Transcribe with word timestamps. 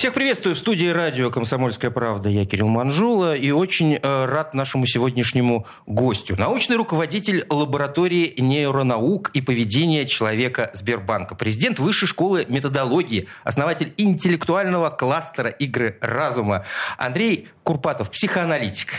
Всех 0.00 0.14
приветствую 0.14 0.54
в 0.54 0.58
студии 0.58 0.86
радио 0.86 1.28
«Комсомольская 1.28 1.90
правда». 1.90 2.30
Я 2.30 2.46
Кирилл 2.46 2.68
Манжула 2.68 3.36
и 3.36 3.50
очень 3.50 3.96
э, 3.96 4.24
рад 4.24 4.54
нашему 4.54 4.86
сегодняшнему 4.86 5.66
гостю. 5.84 6.36
Научный 6.38 6.76
руководитель 6.76 7.44
лаборатории 7.50 8.32
нейронаук 8.38 9.28
и 9.34 9.42
поведения 9.42 10.06
человека 10.06 10.70
Сбербанка. 10.72 11.34
Президент 11.34 11.78
Высшей 11.78 12.08
школы 12.08 12.46
методологии, 12.48 13.28
основатель 13.44 13.92
интеллектуального 13.98 14.88
кластера 14.88 15.50
игры 15.50 15.98
разума. 16.00 16.64
Андрей 16.96 17.48
Курпатов, 17.70 18.10
психоаналитик. 18.10 18.94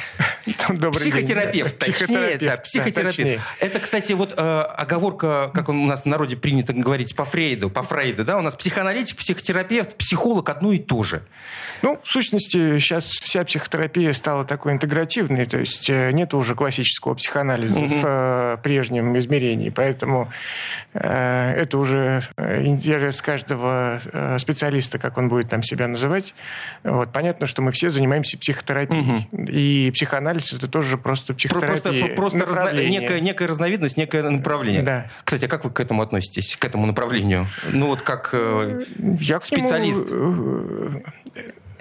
Добрый 0.70 0.94
психотерапевт, 0.94 1.78
день. 1.78 1.94
точнее, 1.94 2.06
Психотерапевт, 2.08 2.40
да, 2.46 2.58
психотерапевт. 2.58 2.96
да, 2.96 3.10
точнее. 3.10 3.42
Это, 3.60 3.80
кстати, 3.82 4.14
вот 4.14 4.34
э, 4.38 4.62
оговорка, 4.78 5.52
как 5.54 5.68
у 5.68 5.74
нас 5.74 6.04
в 6.04 6.06
народе 6.06 6.38
принято 6.38 6.72
говорить 6.72 7.14
по 7.14 7.26
Фрейду, 7.26 7.70
по 7.70 7.84
Фрейду, 7.84 8.24
да, 8.24 8.38
у 8.38 8.42
нас 8.42 8.56
психоаналитик, 8.56 9.18
психотерапевт, 9.18 9.98
психолог 9.98 10.48
одно 10.48 10.72
и 10.72 10.78
то 10.80 11.04
же. 11.04 11.22
Ну, 11.82 12.00
в 12.04 12.08
сущности, 12.08 12.78
сейчас 12.80 13.06
вся 13.06 13.44
психотерапия 13.44 14.14
стала 14.14 14.46
такой 14.46 14.74
интегративной, 14.74 15.46
то 15.46 15.58
есть 15.58 15.90
э, 15.90 16.12
нет 16.12 16.34
уже 16.34 16.54
классического 16.56 17.16
психоанализа 17.16 17.74
в 17.74 18.02
э, 18.04 18.58
прежнем 18.64 19.18
измерении, 19.18 19.70
поэтому 19.70 20.32
э, 20.94 21.54
это 21.58 21.78
уже 21.78 22.22
э, 22.38 22.66
интерес 22.66 23.22
каждого 23.22 24.00
э, 24.14 24.38
специалиста, 24.40 25.00
как 25.00 25.18
он 25.18 25.30
будет 25.30 25.50
там 25.50 25.64
себя 25.64 25.88
называть. 25.88 26.34
Вот. 26.84 27.12
Понятно, 27.12 27.48
что 27.48 27.62
мы 27.62 27.72
все 27.72 27.90
занимаемся 27.90 28.38
психотерапией, 28.38 29.28
и 29.50 29.92
психоанализ 29.92 30.54
это 30.54 30.68
тоже 30.68 30.98
просто 30.98 31.34
Про- 31.34 31.38
психотерапия. 31.38 32.16
Просто, 32.16 32.40
просто 32.40 32.62
разно- 32.72 32.88
некая, 32.88 33.20
некая 33.20 33.48
разновидность, 33.48 33.98
некое 33.98 34.22
направление. 34.30 34.84
Да. 34.84 35.08
Кстати, 35.24 35.46
а 35.46 35.48
как 35.48 35.66
вы 35.66 35.72
к 35.72 35.80
этому 35.80 36.02
относитесь, 36.02 36.56
к 36.56 36.66
этому 36.66 36.86
направлению? 36.86 37.48
Ну 37.70 37.88
вот 37.88 38.02
как 38.02 38.30
э, 38.34 38.82
Я 39.20 39.40
к 39.40 39.52
нему, 39.52 39.68
специалист. 39.68 40.08
э, 40.12 40.90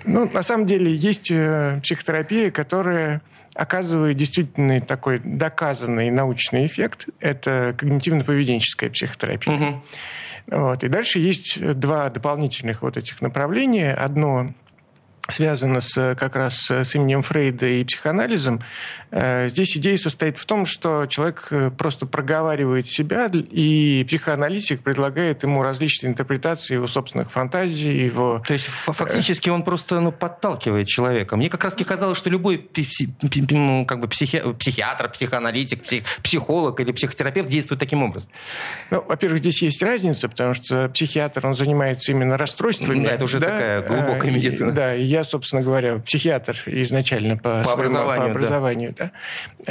ну, 0.04 0.28
на 0.30 0.42
самом 0.42 0.66
деле, 0.66 0.94
есть 0.94 1.30
э, 1.30 1.80
психотерапия, 1.82 2.50
которая 2.50 3.22
оказывает 3.54 4.16
действительно 4.16 4.80
такой 4.80 5.18
доказанный 5.18 6.10
научный 6.10 6.66
эффект. 6.66 7.08
Это 7.20 7.74
когнитивно-поведенческая 7.78 8.90
психотерапия. 8.90 9.54
Мгм. 9.54 9.82
Вот. 10.46 10.84
И 10.84 10.88
дальше 10.88 11.18
есть 11.18 11.60
два 11.78 12.08
дополнительных 12.10 12.82
вот 12.82 12.96
этих 12.96 13.20
направления. 13.20 13.94
Одно 13.94 14.52
связано 15.30 15.80
с, 15.80 16.14
как 16.18 16.36
раз 16.36 16.70
с 16.70 16.94
именем 16.94 17.22
Фрейда 17.22 17.66
и 17.66 17.84
психоанализом. 17.84 18.60
Э, 19.10 19.48
Здесь 19.48 19.76
идея 19.76 19.96
состоит 19.96 20.38
в 20.38 20.44
том, 20.46 20.66
что 20.66 21.06
человек 21.06 21.48
э, 21.50 21.70
просто 21.70 22.06
проговаривает 22.06 22.86
себя, 22.86 23.28
и 23.32 24.04
психоаналитик 24.08 24.82
предлагает 24.82 25.42
ему 25.42 25.62
различные 25.62 26.10
интерпретации 26.10 26.74
его 26.74 26.86
собственных 26.86 27.30
фантазий, 27.30 28.04
его... 28.04 28.42
То 28.46 28.52
есть 28.54 28.66
фактически 28.66 29.48
он 29.50 29.62
просто 29.62 30.00
ну, 30.00 30.12
подталкивает 30.12 30.86
человека. 30.88 31.36
Мне 31.36 31.48
как 31.48 31.64
раз 31.64 31.74
казалось, 31.76 32.18
что 32.18 32.30
любой 32.30 32.56
пси- 32.72 33.08
ну, 33.50 33.84
как 33.86 34.00
бы 34.00 34.06
психи- 34.08 34.42
психиатр, 34.58 35.08
психоаналитик, 35.10 35.82
псих- 35.82 36.04
психолог 36.22 36.78
или 36.80 36.92
психотерапевт 36.92 37.48
действует 37.48 37.80
таким 37.80 38.02
образом. 38.02 38.30
Ну, 38.90 39.04
во-первых, 39.08 39.38
здесь 39.40 39.62
есть 39.62 39.82
разница, 39.82 40.28
потому 40.28 40.54
что 40.54 40.88
психиатр, 40.90 41.46
он 41.46 41.54
занимается 41.54 42.12
именно 42.12 42.36
расстройствами. 42.36 43.04
Да, 43.04 43.12
это 43.12 43.24
уже 43.24 43.40
такая 43.40 43.82
глубокая 43.82 44.30
Э, 44.30 44.32
и- 44.32 44.36
медицина. 44.36 44.72
Да, 44.72 44.94
и 44.94 45.02
я, 45.02 45.19
собственно 45.24 45.62
говоря, 45.62 45.98
психиатр 45.98 46.56
изначально 46.66 47.36
по, 47.36 47.62
По 47.62 47.64
своему- 47.64 47.72
образованию, 47.72 48.20
по 48.20 48.24
да. 48.24 48.30
образованию, 48.30 48.94
да. 48.96 49.10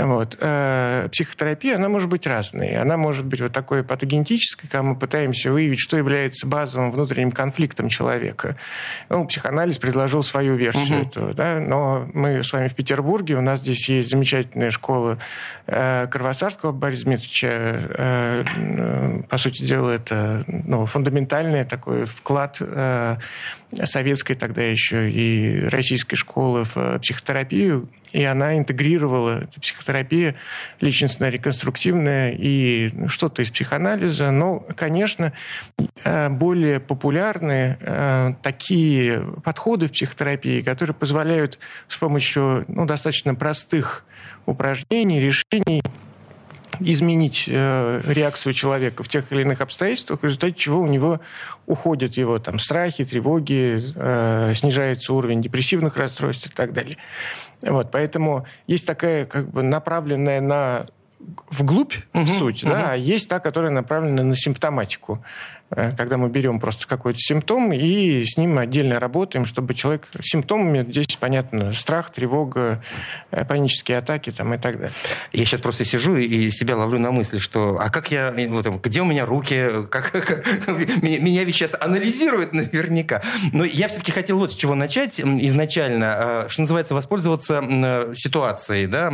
Вот. 0.06 0.38
Э, 0.40 1.08
Психотерапия, 1.12 1.76
она 1.76 1.90
может 1.90 2.10
быть 2.10 2.28
разной. 2.28 2.76
Она 2.78 2.98
может 2.98 3.26
быть 3.26 3.42
вот 3.42 3.52
такой 3.52 3.84
патогенетической, 3.84 4.68
когда 4.68 4.84
мы 4.84 4.96
пытаемся 4.96 5.52
выявить, 5.52 5.80
что 5.80 5.98
является 5.98 6.48
базовым 6.48 6.92
внутренним 6.92 7.32
конфликтом 7.32 7.90
человека. 7.90 8.56
Ну, 9.10 9.26
психоанализ 9.26 9.78
предложил 9.78 10.24
свою 10.24 10.56
версию 10.56 11.00
Мгм. 11.00 11.08
этого, 11.08 11.34
да, 11.34 11.60
но 11.60 12.08
мы 12.14 12.44
с 12.44 12.54
вами 12.54 12.68
в 12.68 12.76
Петербурге, 12.76 13.36
у 13.36 13.42
нас 13.42 13.60
здесь 13.60 13.90
есть 13.90 14.10
замечательная 14.10 14.72
школа 14.72 15.18
э, 15.68 16.08
Кровосарского 16.10 16.72
Бориса 16.72 17.06
Дмитриевича. 17.06 17.48
Э, 17.50 18.44
э, 18.56 19.22
по 19.30 19.38
сути 19.38 19.64
дела, 19.64 19.92
это 19.92 20.44
ну, 20.48 20.86
фундаментальный 20.86 21.66
такой 21.66 22.06
вклад 22.06 22.58
э, 22.60 23.18
советской 23.84 24.34
тогда 24.36 24.64
еще 24.64 25.10
и 25.10 25.29
российской 25.70 26.16
школы 26.16 26.64
в 26.64 26.78
э, 26.78 27.00
психотерапию, 27.00 27.90
и 28.12 28.24
она 28.24 28.58
интегрировала 28.58 29.44
эту 29.44 29.62
психотерапию 29.62 30.36
личностно-реконструктивная 30.82 32.36
и 32.38 32.92
что-то 33.08 33.42
из 33.42 33.52
психоанализа, 33.52 34.32
но, 34.32 34.60
конечно, 34.76 35.34
э, 36.04 36.30
более 36.30 36.80
популярны 36.80 37.78
э, 37.80 38.34
такие 38.42 39.22
подходы 39.44 39.88
в 39.88 39.92
психотерапии, 39.92 40.62
которые 40.62 40.96
позволяют 40.96 41.60
с 41.88 41.98
помощью 41.98 42.66
ну, 42.68 42.86
достаточно 42.86 43.36
простых 43.36 44.06
упражнений, 44.46 45.20
решений 45.20 45.82
изменить 46.80 47.46
э, 47.48 48.02
реакцию 48.06 48.54
человека 48.54 49.04
в 49.04 49.08
тех 49.08 49.32
или 49.32 49.42
иных 49.42 49.62
обстоятельствах, 49.62 50.22
в 50.22 50.24
результате 50.24 50.54
чего 50.54 50.82
у 50.82 50.88
него 50.88 51.20
уходят 51.66 52.16
его 52.16 52.40
там, 52.40 52.60
страхи, 52.60 53.06
тревоги, 53.06 53.82
э, 53.96 54.54
снижается 54.56 55.14
уровень 55.14 55.42
депрессивных 55.42 55.98
расстройств 55.98 56.48
и 56.48 56.50
так 56.50 56.74
далее. 56.74 56.98
Вот, 57.62 57.92
поэтому 57.92 58.46
есть 58.68 58.88
такая 58.88 59.26
как 59.26 59.50
бы 59.50 59.64
направленная 59.64 60.42
на 60.42 60.88
вглубь 61.50 61.94
суть, 62.38 62.64
да, 62.64 62.92
а 62.92 62.96
есть 62.96 63.30
та, 63.30 63.40
которая 63.40 63.72
направлена 63.72 64.24
на 64.24 64.36
симптоматику. 64.36 65.24
Э, 65.72 65.92
Когда 65.96 66.18
мы 66.18 66.30
берем 66.30 66.60
просто 66.60 66.88
какой-то 66.88 67.20
симптом 67.20 67.72
и 67.72 68.24
с 68.26 68.38
ним 68.38 68.58
отдельно 68.58 69.00
работаем, 69.00 69.46
чтобы 69.46 69.74
человек... 69.74 70.08
Симптомами 70.22 70.84
здесь, 70.90 71.16
понятно, 71.20 71.74
страх, 71.74 72.10
тревога, 72.12 72.82
э, 73.32 73.46
панические 73.46 74.00
атаки 74.00 74.32
там, 74.32 74.54
и 74.54 74.58
так 74.58 74.78
далее. 74.78 74.96
Я 75.32 75.46
сейчас 75.46 75.62
просто 75.62 75.86
сижу 75.86 76.16
и 76.16 76.50
себя 76.50 76.76
ловлю 76.76 77.00
на 77.00 77.12
мысли, 77.12 77.38
что 77.38 77.78
а 77.80 77.90
как 77.90 78.12
я, 78.12 78.34
вот, 78.50 78.64
там, 78.64 78.80
где 78.80 79.02
у 79.02 79.06
меня 79.06 79.26
руки, 79.26 79.88
как, 79.90 80.12
как- 80.12 80.68
меня 81.02 81.44
ведь 81.44 81.56
сейчас 81.56 81.76
анализируют 81.80 82.54
наверняка. 82.54 83.22
Но 83.54 83.64
я 83.64 83.88
все-таки 83.90 84.12
хотел 84.12 84.40
вот 84.40 84.52
с 84.52 84.56
чего 84.56 84.76
начать 84.76 85.20
изначально, 85.20 86.46
что 86.48 86.62
называется, 86.62 86.96
воспользоваться 86.96 87.62
э, 87.64 88.14
ситуацией, 88.16 88.88
да, 88.88 89.12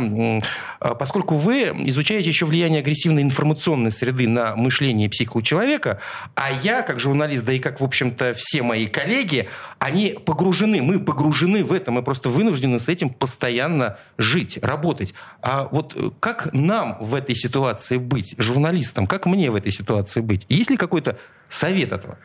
поскольку 0.94 1.36
вы 1.36 1.72
изучаете 1.96 2.28
еще 2.28 2.46
влияние 2.46 2.80
агрессивной 2.80 3.22
информационной 3.22 3.90
среды 3.90 4.28
на 4.28 4.54
мышление 4.54 5.06
и 5.06 5.08
психику 5.08 5.42
человека, 5.42 6.00
а 6.34 6.52
я, 6.52 6.82
как 6.82 7.00
журналист, 7.00 7.44
да 7.44 7.52
и 7.52 7.58
как, 7.58 7.80
в 7.80 7.84
общем-то, 7.84 8.34
все 8.34 8.62
мои 8.62 8.86
коллеги, 8.86 9.48
они 9.78 10.18
погружены, 10.24 10.82
мы 10.82 11.00
погружены 11.00 11.64
в 11.64 11.72
это, 11.72 11.90
мы 11.90 12.02
просто 12.02 12.28
вынуждены 12.28 12.78
с 12.78 12.88
этим 12.88 13.08
постоянно 13.08 13.96
жить, 14.18 14.58
работать. 14.62 15.14
А 15.42 15.68
вот 15.70 15.94
э, 15.96 16.10
как 16.20 16.52
нам 16.52 16.98
в 17.00 17.14
этой 17.14 17.34
ситуации 17.34 17.96
быть, 17.96 18.34
журналистам, 18.38 19.06
как 19.06 19.26
мне 19.26 19.50
в 19.50 19.54
этой 19.56 19.72
ситуации 19.72 20.20
быть? 20.20 20.44
Есть 20.48 20.70
ли 20.70 20.76
какой-то 20.76 21.18
совет 21.48 21.92
этого? 21.92 22.18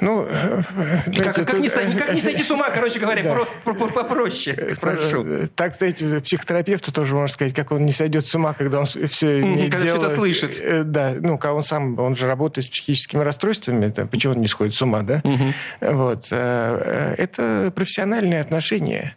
Ну, 0.00 0.26
э, 0.28 0.62
Как, 1.06 1.14
знаете, 1.14 1.44
как 1.44 1.58
не, 1.58 1.68
тут- 1.68 1.98
как 1.98 2.12
не 2.14 2.20
сойти 2.20 2.42
с 2.42 2.50
ума, 2.50 2.70
короче 2.70 3.00
говоря, 3.00 3.22
Да. 3.22 3.32
про- 3.32 3.44
про- 3.64 3.74
про- 3.74 3.88
попроще, 4.04 4.56
прошу. 4.80 5.24
Э, 5.26 5.46
Так, 5.54 5.74
знаете, 5.74 6.20
психотерапевту 6.20 6.92
тоже 6.92 7.14
можно 7.14 7.28
сказать, 7.28 7.52
как 7.54 7.72
он 7.72 7.84
не 7.84 7.92
сойдет 7.92 8.26
с 8.28 8.34
ума, 8.34 8.52
когда 8.52 8.78
он 8.80 8.84
все 8.86 9.40
имеет 9.40 9.72
когда 9.72 9.86
дело... 9.86 9.96
это 9.98 10.10
с- 10.10 10.14
слышит. 10.14 10.56
э, 10.60 10.84
Да, 10.84 11.14
ну, 11.20 11.36
когда 11.38 11.54
он 11.54 11.64
сам, 11.64 11.98
он 11.98 12.14
же 12.16 12.26
работает 12.28 12.66
с 12.66 12.68
психическими 12.70 13.22
расстройствами, 13.22 13.86
это, 13.86 14.06
почему 14.06 14.34
он 14.34 14.40
не 14.40 14.48
сходит 14.48 14.74
с 14.76 14.82
ума, 14.82 15.02
да? 15.02 15.20
Вот. 15.80 16.28
э, 16.30 17.14
э, 17.18 17.22
Это 17.22 17.72
профессиональные 17.74 18.40
отношения. 18.40 19.16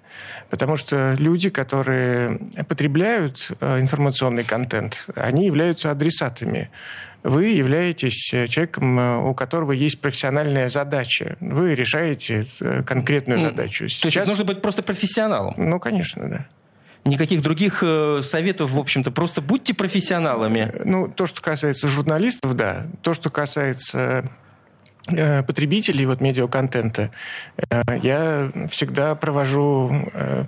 Потому 0.50 0.78
что 0.78 1.16
люди, 1.18 1.50
которые 1.50 2.40
потребляют 2.68 3.52
э, 3.60 3.80
информационный 3.80 4.44
контент, 4.44 5.08
они 5.16 5.46
являются 5.46 5.92
адресатами. 5.92 6.70
Вы 7.24 7.46
являетесь 7.46 8.34
э, 8.34 8.48
человеком, 8.48 9.00
э, 9.00 9.18
у 9.18 9.34
которого 9.34 9.72
есть 9.72 10.02
профессиональная 10.02 10.68
задача. 10.68 11.38
Вы 11.40 11.74
решаете 11.74 12.46
э, 12.60 12.84
конкретную 12.84 13.40
задачу. 13.40 13.88
То 14.02 14.08
есть 14.08 14.28
нужно 14.28 14.44
быть 14.44 14.62
просто 14.62 14.84
профессионалом. 14.84 15.54
Ну, 15.58 15.80
конечно, 15.80 16.28
да. 16.28 16.46
Никаких 17.06 17.42
других 17.42 17.84
советов, 18.22 18.72
в 18.72 18.80
общем-то, 18.80 19.12
просто 19.12 19.42
будьте 19.42 19.74
профессионалами. 19.74 20.74
Ну, 20.86 21.10
то, 21.10 21.28
что 21.28 21.42
касается 21.42 21.88
журналистов, 21.88 22.56
да. 22.56 22.88
То, 23.02 23.14
что 23.14 23.30
касается 23.30 24.30
потребителей 25.06 26.06
вот 26.06 26.22
медиаконтента, 26.22 27.12
я 28.02 28.50
всегда 28.70 29.16
провожу 29.16 29.92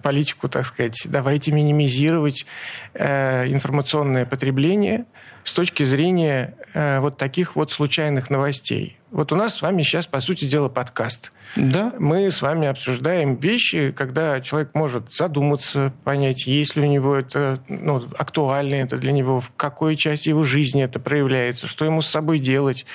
политику, 0.02 0.48
так 0.48 0.66
сказать, 0.66 1.08
давайте 1.10 1.52
минимизировать 1.52 2.46
информационное 2.94 4.26
потребление, 4.26 5.04
с 5.46 5.54
точки 5.54 5.84
зрения 5.84 6.56
э, 6.74 7.00
вот 7.00 7.18
таких 7.18 7.56
вот 7.56 7.72
случайных 7.72 8.30
новостей. 8.30 8.98
Вот 9.12 9.32
у 9.32 9.36
нас 9.36 9.56
с 9.56 9.62
вами 9.62 9.84
сейчас, 9.84 10.08
по 10.08 10.20
сути 10.20 10.46
дела, 10.46 10.68
подкаст. 10.68 11.32
Да. 11.56 11.94
Мы 12.00 12.32
с 12.32 12.42
вами 12.42 12.68
обсуждаем 12.68 13.36
вещи, 13.36 13.94
когда 13.96 14.42
человек 14.42 14.72
может 14.74 15.12
задуматься, 15.12 15.94
понять, 16.04 16.48
есть 16.48 16.76
ли 16.76 16.82
у 16.82 16.92
него 16.92 17.16
это 17.16 17.60
ну, 17.70 18.04
актуально 18.18 18.76
это 18.76 18.98
для 18.98 19.12
него, 19.12 19.40
в 19.40 19.52
какой 19.56 19.96
части 19.96 20.30
его 20.30 20.44
жизни 20.44 20.84
это 20.84 21.00
проявляется, 21.00 21.68
что 21.68 21.86
ему 21.86 22.02
с 22.02 22.08
собой 22.08 22.40
делать. 22.40 22.86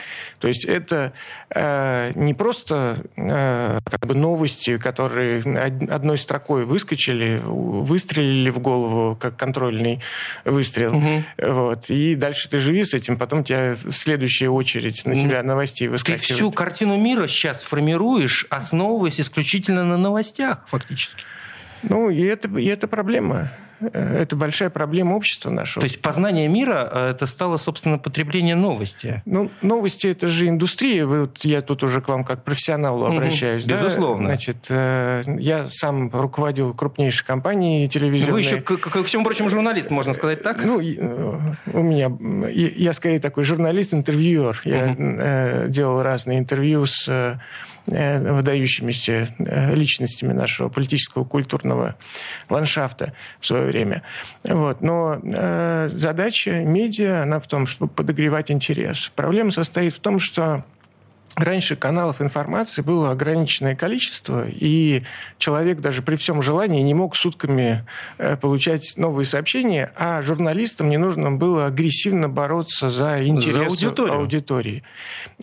То 0.41 0.49
есть 0.49 0.65
это 0.65 1.12
э, 1.55 2.11
не 2.17 2.35
просто 2.35 2.99
э, 3.17 3.79
как 3.85 4.07
бы 4.07 4.15
новости, 4.15 4.79
которые 4.79 5.43
одной 5.91 6.19
строкой 6.19 6.65
выскочили, 6.65 7.41
выстрелили 7.45 8.51
в 8.51 8.59
голову, 8.59 9.17
как 9.17 9.37
контрольный 9.37 10.01
выстрел. 10.45 10.97
Угу. 10.97 11.25
Вот, 11.53 11.89
и 11.89 12.17
дальше 12.17 12.51
ты 12.51 12.59
живи 12.59 12.85
с 12.85 12.95
этим, 12.95 13.17
потом 13.17 13.45
тебя 13.45 13.77
следующая 13.91 14.49
очередь 14.49 15.07
на 15.07 15.15
тебя 15.15 15.43
новостей 15.43 15.89
ты 16.02 16.17
всю 16.17 16.50
картину 16.50 16.97
мира 16.97 17.26
сейчас 17.26 17.62
формируешь, 17.62 18.47
основываясь 18.50 19.20
исключительно 19.20 19.85
на 19.85 19.97
новостях, 19.97 20.62
фактически. 20.67 21.25
Ну, 21.82 22.11
и 22.11 22.23
это, 22.23 22.49
и 22.59 22.67
это 22.67 22.88
проблема. 22.88 23.50
Э, 23.81 24.23
это 24.23 24.37
большая 24.37 24.71
проблема 24.71 25.15
общества 25.15 25.50
нашего. 25.50 25.81
То 25.81 25.87
есть 25.87 26.03
познание 26.03 26.49
мира 26.49 26.88
э, 26.91 27.11
это 27.11 27.27
стало, 27.27 27.56
собственно, 27.56 27.99
потребление 27.99 28.55
новости. 28.55 29.23
Ну, 29.25 29.50
новости 29.62 30.06
это 30.09 30.29
же 30.29 30.49
индустрия. 30.49 31.06
Вы, 31.06 31.23
вот, 31.23 31.44
я 31.44 31.62
тут 31.62 31.82
уже 31.82 32.00
к 32.00 32.09
вам 32.09 32.25
как 32.25 32.44
профессионалу 32.44 33.06
обращаюсь. 33.06 33.65
Угу, 33.65 33.73
безусловно. 33.73 34.23
Да? 34.25 34.35
Значит, 34.35 34.67
э, 34.69 35.23
я 35.38 35.67
сам 35.67 36.11
руководил 36.11 36.75
крупнейшей 36.75 37.27
компанией 37.27 37.88
телевизионной. 37.88 38.33
Вы 38.33 38.41
еще, 38.41 38.61
ко 38.61 39.03
всему 39.05 39.25
прочему, 39.25 39.49
журналист, 39.49 39.91
можно 39.91 40.12
сказать 40.12 40.43
так? 40.43 40.62
Ну, 40.65 40.76
у 41.73 41.83
меня, 41.83 42.11
я 42.50 42.93
скорее 42.93 43.19
такой 43.19 43.44
журналист-интервьюер. 43.44 44.61
Я 44.65 44.91
угу. 44.91 45.71
делал 45.71 46.03
разные 46.03 46.38
интервью 46.38 46.87
с 46.87 47.38
выдающимися 47.87 49.29
личностями 49.75 50.32
нашего 50.32 50.69
политического 50.69 51.25
культурного 51.25 51.97
ландшафта 52.49 53.12
в 53.41 53.47
свое 53.47 53.67
время. 53.67 54.03
Вот. 54.44 54.81
Но 54.81 55.21
э, 55.23 55.88
задача 55.93 56.62
медиа, 56.65 57.23
она 57.23 57.41
в 57.41 57.47
том, 57.47 57.67
чтобы 57.67 57.93
подогревать 57.93 58.50
интерес. 58.50 59.11
Проблема 59.15 59.50
состоит 59.50 59.94
в 59.94 60.00
том, 60.00 60.19
что 60.19 60.65
Раньше 61.37 61.77
каналов 61.77 62.21
информации 62.21 62.82
было 62.82 63.12
ограниченное 63.12 63.77
количество, 63.77 64.47
и 64.49 65.05
человек 65.38 65.81
даже 65.81 66.03
при 66.03 66.17
всем 66.17 66.43
желании 66.43 66.82
не 66.82 66.93
мог 66.93 67.15
сутками 67.15 67.87
э, 68.19 68.37
получать 68.37 68.94
новые 68.97 69.27
сообщения, 69.27 69.93
а 69.97 70.23
журналистам 70.23 70.91
не 70.91 70.97
нужно 70.97 71.31
было 71.31 71.67
агрессивно 71.67 72.29
бороться 72.29 72.91
за 72.91 73.25
интересы 73.25 73.94
за 73.97 74.12
аудитории. 74.12 74.82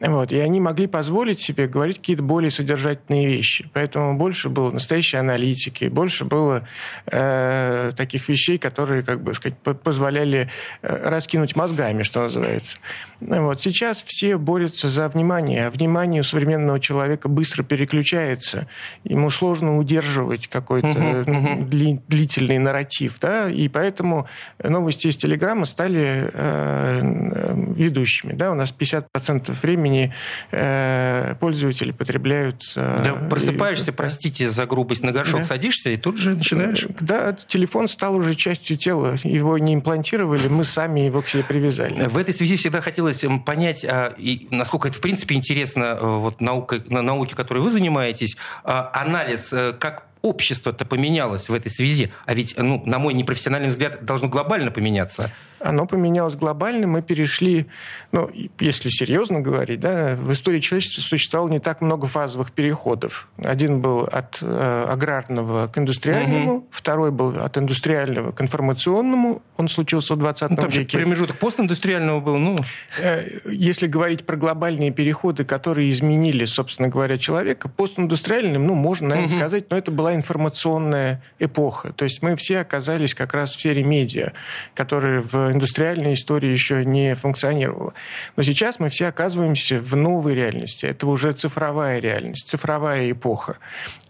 Вот. 0.01 0.34
И 0.34 0.39
они 0.39 0.60
могли 0.60 0.88
позволить 0.88 1.39
себе 1.39 1.68
говорить 1.68 2.00
какие-то 2.00 2.24
более 2.24 2.51
содержательные 2.51 3.25
вещи. 3.25 3.69
Поэтому 3.74 4.18
больше 4.18 4.50
было 4.50 4.72
настоящей 4.72 5.18
аналитики, 5.18 5.86
больше 5.86 6.25
было 6.25 6.68
э, 7.06 7.92
таких 7.95 8.28
вещей, 8.28 8.57
которые, 8.57 9.04
как 9.04 9.24
бы 9.24 9.33
сказать, 9.33 9.57
позволяли 9.60 10.50
э, 10.81 11.10
раскинуть 11.10 11.56
мозгами, 11.56 12.04
что 12.04 12.24
называется. 12.24 12.78
Вот. 13.22 13.62
Сейчас 13.62 14.04
все 14.04 14.38
борются 14.38 14.90
за 14.90 15.07
внимание, 15.07 15.72
внимание 15.77 16.21
у 16.21 16.24
современного 16.24 16.79
человека 16.79 17.29
быстро 17.29 17.63
переключается. 17.63 18.68
Ему 19.03 19.29
сложно 19.29 19.77
удерживать 19.77 20.47
какой-то 20.47 20.88
uh-huh, 20.88 21.25
uh-huh. 21.25 21.65
Дли, 21.68 22.01
длительный 22.07 22.57
нарратив. 22.57 23.19
Да? 23.21 23.50
И 23.50 23.68
поэтому 23.68 24.27
новости 24.63 25.07
из 25.07 25.18
Телеграма 25.18 25.65
стали 25.65 26.29
э, 26.33 27.74
ведущими. 27.75 28.33
Да? 28.33 28.51
У 28.51 28.56
нас 28.56 28.74
50% 28.77 29.51
времени 29.62 30.13
э, 30.51 31.35
пользователи 31.39 31.91
потребляют... 31.91 32.63
Э, 32.75 33.01
да, 33.03 33.13
просыпаешься, 33.30 33.91
и, 33.91 33.94
простите 33.94 34.50
за 34.50 34.65
грубость, 34.65 35.03
на 35.03 35.12
горшок 35.12 35.41
да. 35.41 35.45
садишься, 35.45 35.89
и 35.89 35.97
тут 35.97 36.18
же 36.18 36.35
начинаешь... 36.35 36.85
Э, 36.85 36.94
да, 37.00 37.33
телефон 37.33 37.88
стал 37.88 38.15
уже 38.15 38.35
частью 38.35 38.77
тела. 38.77 39.15
Его 39.23 39.57
не 39.57 39.75
имплантировали, 39.75 40.47
мы 40.47 40.65
сами 40.65 41.01
его 41.01 41.21
к 41.21 41.30
себе 41.30 41.44
привязали. 41.44 42.07
В 42.07 42.18
этой 42.18 42.33
связи 42.33 42.56
всегда 42.56 42.81
хотелось 42.81 43.23
понять, 43.45 43.85
а, 43.85 44.15
насколько 44.51 44.88
это 44.88 44.97
в 44.97 45.01
принципе 45.01 45.35
интересно 45.35 45.67
интересно 45.68 45.98
э, 46.00 46.06
вот 46.06 46.42
наука, 46.42 46.81
на 46.88 47.02
науке, 47.02 47.36
которой 47.36 47.60
вы 47.60 47.72
занимаетесь, 47.72 48.38
а, 48.64 48.90
анализ, 48.94 49.52
э, 49.54 49.74
как 49.74 50.06
общество-то 50.22 50.86
поменялось 50.86 51.50
в 51.50 51.54
этой 51.54 51.69
связи? 51.69 52.12
А 52.25 52.34
ведь, 52.34 52.56
ну, 52.58 52.81
на 52.86 53.00
мой 53.00 53.14
непрофессиональный 53.14 53.69
взгляд, 53.69 54.04
должно 54.06 54.28
глобально 54.28 54.72
поменяться 54.72 55.31
оно 55.59 55.86
поменялось 55.86 56.36
глобально. 56.36 56.88
Мы 56.88 57.01
перешли, 57.01 57.68
ну, 58.12 58.30
если 58.59 58.89
серьезно 58.89 59.42
говорить, 59.42 59.80
да, 59.80 60.15
в 60.15 60.31
истории 60.31 60.59
человечества 60.59 61.01
существовало 61.01 61.50
не 61.50 61.59
так 61.59 61.81
много 61.81 62.07
фазовых 62.07 62.51
переходов. 62.51 63.27
Один 63.44 63.81
был 63.81 64.01
от 64.01 64.39
э, 64.42 64.86
аграрного 64.89 65.68
к 65.68 65.77
индустриальному, 65.77 66.54
угу. 66.54 66.68
второй 66.71 67.12
был 67.12 67.39
от 67.39 67.57
индустриального 67.57 68.31
к 68.31 68.42
информационному. 68.42 69.42
Он 69.57 69.69
случился 69.69 70.15
в 70.15 70.19
20 70.19 70.50
ну, 70.51 70.56
там 70.56 70.69
веке. 70.69 70.98
промежуток 70.98 71.38
постиндустриального 71.38 72.19
был, 72.19 72.38
ну... 72.38 72.56
Э, 73.01 73.24
если 73.45 73.88
говорить 73.88 74.25
про 74.25 74.36
глобальные 74.36 74.92
переходы, 74.92 75.44
которые 75.44 75.89
изменили, 75.89 76.45
собственно 76.45 76.89
говоря, 76.89 77.18
человека, 77.18 77.69
постиндустриальным, 77.69 78.65
ну, 78.65 78.75
можно, 78.75 79.09
наверное, 79.09 79.30
угу. 79.30 79.38
сказать, 79.38 79.69
но 79.69 79.77
это 79.77 79.92
была 79.92 80.15
информационная 80.15 81.24
эпоха. 81.39 81.94
То 81.94 82.06
есть 82.06 82.21
мы 82.21 82.36
все 82.36 82.59
оказались 82.59 83.15
как 83.15 83.33
раз 83.33 83.51
в 83.51 83.54
сфере 83.56 83.83
медиа, 83.83 84.33
которые 84.74 85.21
в 85.21 85.46
индустриальная 85.51 86.13
история 86.13 86.51
еще 86.51 86.85
не 86.85 87.15
функционировала. 87.15 87.94
Но 88.35 88.44
сейчас 88.44 88.79
мы 88.79 88.89
все 88.89 89.07
оказываемся 89.07 89.79
в 89.81 89.95
новой 89.95 90.35
реальности. 90.35 90.85
Это 90.85 91.07
уже 91.07 91.33
цифровая 91.33 91.99
реальность, 91.99 92.47
цифровая 92.47 93.11
эпоха. 93.11 93.57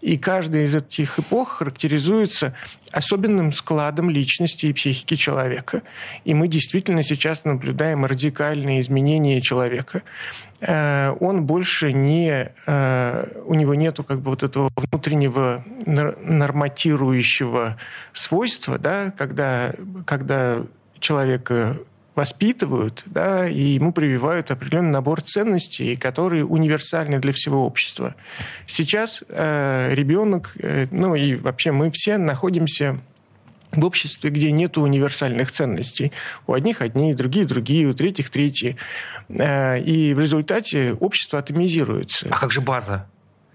И 0.00 0.16
каждая 0.16 0.64
из 0.64 0.74
этих 0.74 1.18
эпох 1.18 1.58
характеризуется 1.58 2.54
особенным 2.92 3.52
складом 3.52 4.10
личности 4.10 4.66
и 4.66 4.72
психики 4.72 5.16
человека. 5.16 5.82
И 6.24 6.34
мы 6.34 6.48
действительно 6.48 7.02
сейчас 7.02 7.44
наблюдаем 7.44 8.04
радикальные 8.04 8.80
изменения 8.80 9.40
человека. 9.40 10.02
Э, 10.60 11.14
он 11.20 11.44
больше 11.44 11.92
не... 11.92 12.50
Э, 12.66 13.42
у 13.44 13.54
него 13.54 13.74
нету 13.74 14.04
как 14.04 14.20
бы 14.20 14.30
вот 14.30 14.42
этого 14.42 14.70
внутреннего 14.76 15.64
норматирующего 15.86 17.76
свойства, 18.12 18.78
да, 18.78 19.12
когда, 19.16 19.72
когда 20.04 20.62
человека 21.00 21.76
воспитывают, 22.18 23.04
да, 23.06 23.48
и 23.48 23.60
ему 23.60 23.92
прививают 23.92 24.50
определенный 24.50 24.90
набор 24.90 25.20
ценностей, 25.20 25.94
которые 25.94 26.44
универсальны 26.44 27.20
для 27.20 27.32
всего 27.32 27.64
общества. 27.64 28.16
Сейчас 28.66 29.22
э, 29.28 29.94
ребенок, 29.94 30.56
э, 30.58 30.88
ну 30.90 31.14
и 31.14 31.36
вообще 31.36 31.70
мы 31.70 31.92
все 31.92 32.18
находимся 32.18 32.98
в 33.70 33.84
обществе, 33.84 34.30
где 34.30 34.50
нет 34.50 34.78
универсальных 34.78 35.52
ценностей. 35.52 36.10
У 36.48 36.54
одних 36.54 36.82
одни, 36.82 37.14
другие 37.14 37.46
другие, 37.46 37.86
у 37.86 37.94
третьих 37.94 38.30
третьи. 38.30 38.76
Э, 39.28 39.78
и 39.78 40.12
в 40.12 40.18
результате 40.18 40.94
общество 40.94 41.38
атомизируется. 41.38 42.26
А 42.30 42.36
как 42.36 42.50
же 42.50 42.60
база? 42.60 43.06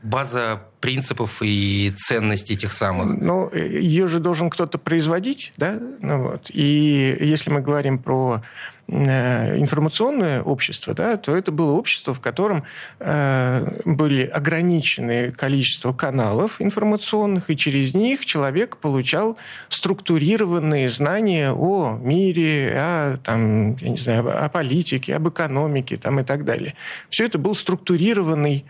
База 0.03 0.61
принципов 0.81 1.37
и 1.41 1.93
ценностей 1.95 2.55
этих 2.55 2.73
самых. 2.73 3.21
Ну, 3.21 3.49
ее 3.53 4.07
же 4.07 4.19
должен 4.19 4.49
кто-то 4.49 4.77
производить, 4.77 5.53
да? 5.55 5.79
Ну, 6.01 6.23
вот. 6.23 6.49
И 6.53 7.15
если 7.21 7.49
мы 7.49 7.61
говорим 7.61 7.99
про 7.99 8.41
э, 8.89 9.57
информационное 9.57 10.43
общество, 10.43 10.93
да, 10.93 11.15
то 11.15 11.33
это 11.33 11.53
было 11.53 11.71
общество, 11.71 12.13
в 12.13 12.19
котором 12.19 12.65
э, 12.99 13.81
были 13.85 14.25
ограниченные 14.25 15.31
количество 15.31 15.93
каналов 15.93 16.59
информационных, 16.59 17.49
и 17.49 17.55
через 17.55 17.93
них 17.93 18.25
человек 18.25 18.75
получал 18.75 19.37
структурированные 19.69 20.89
знания 20.89 21.53
о 21.53 21.97
мире, 21.97 22.73
о, 22.75 23.17
там, 23.23 23.77
я 23.77 23.87
не 23.87 23.97
знаю, 23.97 24.45
о 24.45 24.49
политике, 24.49 25.15
об 25.15 25.29
экономике 25.29 25.95
там, 25.95 26.19
и 26.19 26.23
так 26.23 26.43
далее. 26.43 26.73
Все 27.07 27.23
это 27.23 27.37
был 27.37 27.55
структурированный 27.55 28.65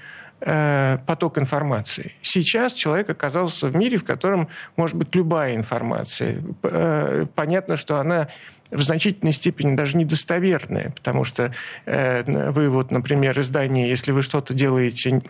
Э, 0.45 0.97
поток 1.05 1.37
информации. 1.37 2.11
Сейчас 2.21 2.73
человек 2.73 3.09
оказался 3.09 3.67
в 3.67 3.75
мире, 3.77 3.97
в 3.97 4.03
котором 4.03 4.49
может 4.75 4.97
быть 4.97 5.15
любая 5.15 5.55
информация. 5.55 6.43
Э, 6.63 7.25
понятно, 7.33 7.77
что 7.77 7.97
она 7.97 8.27
в 8.69 8.81
значительной 8.81 9.31
степени 9.31 9.77
даже 9.77 9.95
недостоверная, 9.95 10.91
потому 10.97 11.23
что 11.23 11.53
э, 11.85 12.51
вы 12.51 12.67
вот, 12.67 12.91
например, 12.91 13.39
издание, 13.39 13.87
если 13.87 14.11
вы 14.11 14.21
что-то 14.21 14.53
делаете 14.53 15.21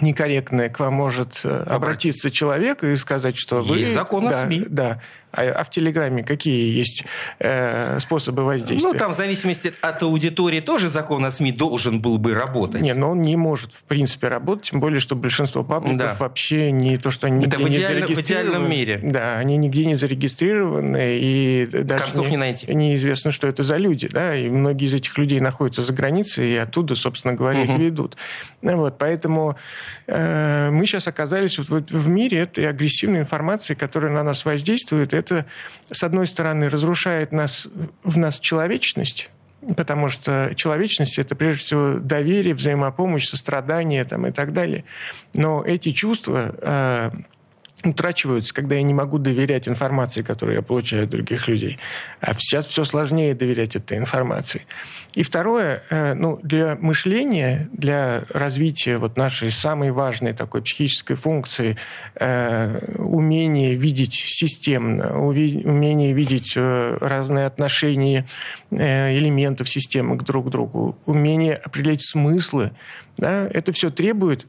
некорректное, 0.00 0.70
к 0.70 0.80
вам 0.80 0.94
может 0.94 1.44
обратиться 1.44 2.30
человек 2.30 2.82
и 2.82 2.96
сказать, 2.96 3.36
что 3.36 3.60
вы... 3.60 3.78
Есть 3.78 3.92
закон 3.92 4.26
о 4.26 4.30
да, 4.30 4.46
СМИ. 4.46 4.64
Да. 4.70 5.02
А, 5.32 5.42
а 5.42 5.64
в 5.64 5.70
Телеграме 5.70 6.24
какие 6.24 6.76
есть 6.76 7.04
э, 7.38 7.98
способы 8.00 8.44
воздействия? 8.44 8.92
Ну, 8.92 8.98
там 8.98 9.12
в 9.12 9.16
зависимости 9.16 9.72
от 9.80 10.02
аудитории 10.02 10.60
тоже 10.60 10.88
закон 10.88 11.24
о 11.24 11.30
СМИ 11.30 11.52
должен 11.52 12.00
был 12.00 12.18
бы 12.18 12.34
работать. 12.34 12.80
Не, 12.82 12.94
но 12.94 13.10
он 13.12 13.22
не 13.22 13.36
может, 13.36 13.72
в 13.72 13.82
принципе, 13.84 14.28
работать, 14.28 14.70
тем 14.70 14.80
более, 14.80 15.00
что 15.00 15.14
большинство 15.16 15.62
пабликов 15.64 15.98
Да. 15.98 16.16
вообще 16.18 16.70
не 16.72 16.98
то, 16.98 17.10
что 17.10 17.26
они 17.28 17.46
Это 17.46 17.58
в 17.58 17.62
не 17.68 17.76
идеально- 17.76 18.04
в 18.04 18.08
зарегистрированы. 18.08 18.48
идеальном 18.50 18.70
мире. 18.70 19.00
Да, 19.02 19.38
они 19.38 19.56
нигде 19.56 19.86
не 19.86 19.94
зарегистрированы, 19.94 21.18
и 21.20 21.68
даже 21.84 22.04
Концов 22.04 22.28
не 22.30 22.36
найти. 22.36 22.72
неизвестно, 22.74 23.30
что 23.30 23.46
это 23.46 23.62
за 23.62 23.76
люди, 23.76 24.08
да, 24.08 24.34
и 24.34 24.48
многие 24.48 24.86
из 24.86 24.94
этих 24.94 25.16
людей 25.18 25.40
находятся 25.40 25.82
за 25.82 25.92
границей, 25.92 26.52
и 26.52 26.56
оттуда, 26.56 26.94
собственно 26.96 27.34
говоря, 27.34 27.62
их 27.62 27.70
Мгм. 27.70 27.80
ведут. 27.82 28.16
Ну 28.62 28.76
Вот, 28.80 28.98
поэтому 28.98 29.56
э, 30.06 30.70
мы 30.72 30.86
сейчас 30.86 31.06
оказались 31.08 31.58
вот 31.58 31.68
в, 31.90 31.98
в 31.98 32.08
мире 32.08 32.38
этой 32.38 32.68
агрессивной 32.68 33.20
информации, 33.20 33.74
которая 33.74 34.10
на 34.12 34.22
нас 34.22 34.44
воздействует. 34.44 35.12
Это, 35.20 35.46
с 35.90 36.02
одной 36.02 36.26
стороны, 36.26 36.68
разрушает 36.68 37.32
нас, 37.32 37.68
в 38.02 38.18
нас 38.18 38.40
человечность, 38.40 39.30
потому 39.76 40.08
что 40.08 40.52
человечность– 40.54 41.18
это, 41.18 41.34
прежде 41.36 41.64
всего, 41.64 41.94
доверие, 41.98 42.54
взаимопомощь, 42.54 43.26
сострадание 43.26 44.04
там, 44.04 44.26
и 44.26 44.32
так 44.32 44.52
далее. 44.52 44.84
Но 45.34 45.62
эти 45.64 45.92
чувства 45.92 46.54
э, 46.60 47.10
утрачиваются, 47.84 48.54
когда 48.54 48.76
я 48.76 48.82
не 48.82 48.94
могу 48.94 49.18
доверять 49.18 49.68
информации, 49.68 50.22
которую 50.22 50.56
я 50.56 50.62
получаю 50.62 51.04
от 51.04 51.10
других 51.10 51.48
людей. 51.48 51.78
А 52.20 52.34
сейчас 52.34 52.66
все 52.66 52.84
сложнее 52.84 53.34
доверять 53.34 53.76
этой 53.76 53.98
информации. 53.98 54.62
И 55.14 55.22
второе, 55.22 55.82
э, 55.90 56.14
ну, 56.14 56.38
для 56.42 56.76
мышления, 56.76 57.68
для 57.72 58.24
развития 58.30 58.98
вот 58.98 59.16
нашей 59.16 59.50
самой 59.50 59.90
важной 59.90 60.32
такой 60.32 60.62
психической 60.62 61.16
функции, 61.16 61.76
э, 62.16 62.94
умение 62.98 63.74
видеть 63.74 64.14
системно, 64.14 65.18
умение 65.18 66.12
видеть 66.12 66.54
э, 66.56 66.98
разные 67.00 67.46
отношения 67.46 68.26
элементов 68.70 69.68
системы 69.68 70.16
к 70.16 70.22
друг 70.22 70.50
другу, 70.50 70.98
умение 71.06 71.54
определять 71.54 72.02
смыслы, 72.02 72.72
да, 73.16 73.48
это 73.52 73.72
все 73.72 73.90
требует 73.90 74.46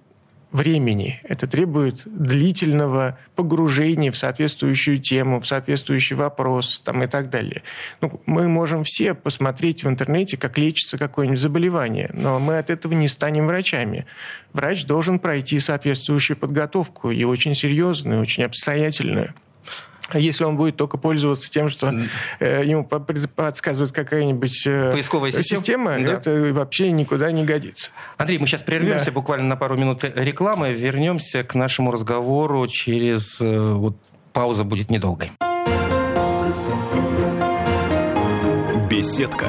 времени. 0.51 1.19
Это 1.23 1.47
требует 1.47 2.03
длительного 2.05 3.17
погружения 3.35 4.11
в 4.11 4.17
соответствующую 4.17 4.97
тему, 4.97 5.39
в 5.39 5.47
соответствующий 5.47 6.15
вопрос 6.15 6.81
там, 6.83 7.03
и 7.03 7.07
так 7.07 7.29
далее. 7.29 7.63
Ну, 8.01 8.21
мы 8.25 8.47
можем 8.47 8.83
все 8.83 9.13
посмотреть 9.13 9.83
в 9.83 9.87
интернете, 9.87 10.37
как 10.37 10.57
лечится 10.57 10.97
какое-нибудь 10.97 11.39
заболевание, 11.39 12.09
но 12.13 12.39
мы 12.39 12.57
от 12.57 12.69
этого 12.69 12.93
не 12.93 13.07
станем 13.07 13.47
врачами. 13.47 14.05
Врач 14.53 14.85
должен 14.85 15.19
пройти 15.19 15.59
соответствующую 15.59 16.37
подготовку, 16.37 17.11
и 17.11 17.23
очень 17.23 17.55
серьезную, 17.55 18.21
очень 18.21 18.43
обстоятельную. 18.43 19.33
А 20.13 20.19
если 20.19 20.43
он 20.43 20.57
будет 20.57 20.75
только 20.75 20.97
пользоваться 20.97 21.49
тем, 21.49 21.69
что 21.69 21.93
э, 22.39 22.63
ему 22.65 22.83
по- 22.85 22.99
подсказывает 22.99 23.91
какая-нибудь 23.91 24.63
э, 24.67 24.91
Поисковая 24.91 25.31
система? 25.31 25.91
Да. 25.99 26.13
это 26.13 26.51
вообще 26.53 26.91
никуда 26.91 27.31
не 27.31 27.43
годится. 27.43 27.91
Андрей, 28.17 28.37
мы 28.39 28.47
сейчас 28.47 28.61
прервемся 28.61 29.05
Да. 29.05 29.11
буквально 29.11 29.47
на 29.47 29.55
пару 29.55 29.77
минут 29.77 30.03
рекламы, 30.03 30.73
вернемся 30.73 31.43
к 31.43 31.55
нашему 31.55 31.91
разговору 31.91 32.67
через... 32.67 33.39
э, 33.41 33.73
Вот, 33.73 33.95
пауза 34.33 34.63
будет 34.63 34.89
недолгой. 34.89 35.31
Беседка. 38.89 39.47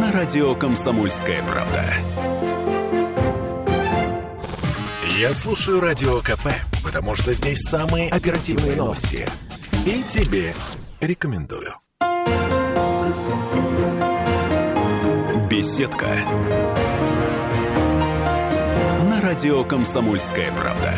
На 0.00 0.10
радио 0.12 0.54
«Комсомольская 0.54 1.42
правда». 1.44 1.84
Я 5.22 5.32
слушаю 5.32 5.80
Радио 5.80 6.18
КП, 6.18 6.48
потому 6.82 7.14
что 7.14 7.32
здесь 7.32 7.60
самые 7.60 8.10
оперативные 8.10 8.74
новости. 8.74 9.24
И 9.86 10.02
тебе 10.02 10.52
рекомендую. 11.00 11.76
Беседка. 15.48 16.08
На 19.08 19.20
радио 19.20 19.62
«Комсомольская 19.62 20.50
правда». 20.56 20.92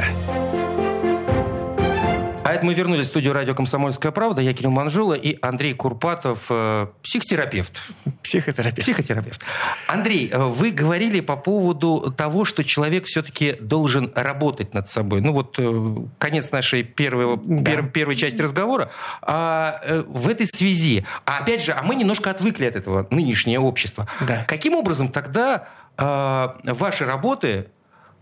А 2.55 2.57
это 2.59 2.67
мы 2.67 2.75
вернулись 2.75 3.07
в 3.07 3.09
студию 3.09 3.33
радио 3.33 3.53
«Комсомольская 3.53 4.13
правда». 4.13 4.41
Я 4.41 4.55
Кирилл 4.55 4.71
Манжула 4.71 5.15
и 5.15 5.37
Андрей 5.43 5.75
Курпатов, 5.75 6.47
э, 6.51 6.87
психотерапевт. 7.03 7.83
Психотерапевт. 8.23 8.79
Психотерапевт. 8.79 9.43
Андрей, 9.89 10.31
э, 10.33 10.39
вы 10.39 10.71
говорили 10.71 11.19
по 11.19 11.37
поводу 11.37 12.15
того, 12.17 12.45
что 12.45 12.63
человек 12.63 13.07
все-таки 13.07 13.55
должен 13.61 14.13
работать 14.15 14.73
над 14.73 14.89
собой. 14.89 15.21
Ну 15.21 15.33
вот 15.33 15.57
э, 15.59 15.97
конец 16.19 16.53
нашей 16.53 16.85
первой, 16.85 17.41
Да. 17.43 17.73
пер- 17.73 17.91
первой 17.91 18.15
части 18.15 18.41
разговора. 18.41 18.89
А 19.23 19.81
в 20.07 20.29
этой 20.29 20.47
связи, 20.47 21.05
а 21.25 21.39
опять 21.39 21.61
же, 21.65 21.73
а 21.73 21.83
мы 21.83 21.97
немножко 21.97 22.31
отвыкли 22.31 22.67
от 22.67 22.77
этого, 22.77 23.09
нынешнее 23.11 23.59
общество. 23.59 24.07
Да. 24.21 24.45
Каким 24.47 24.75
образом 24.75 25.09
тогда 25.09 25.67
э, 25.99 26.49
ваши 26.73 27.05
работы 27.05 27.67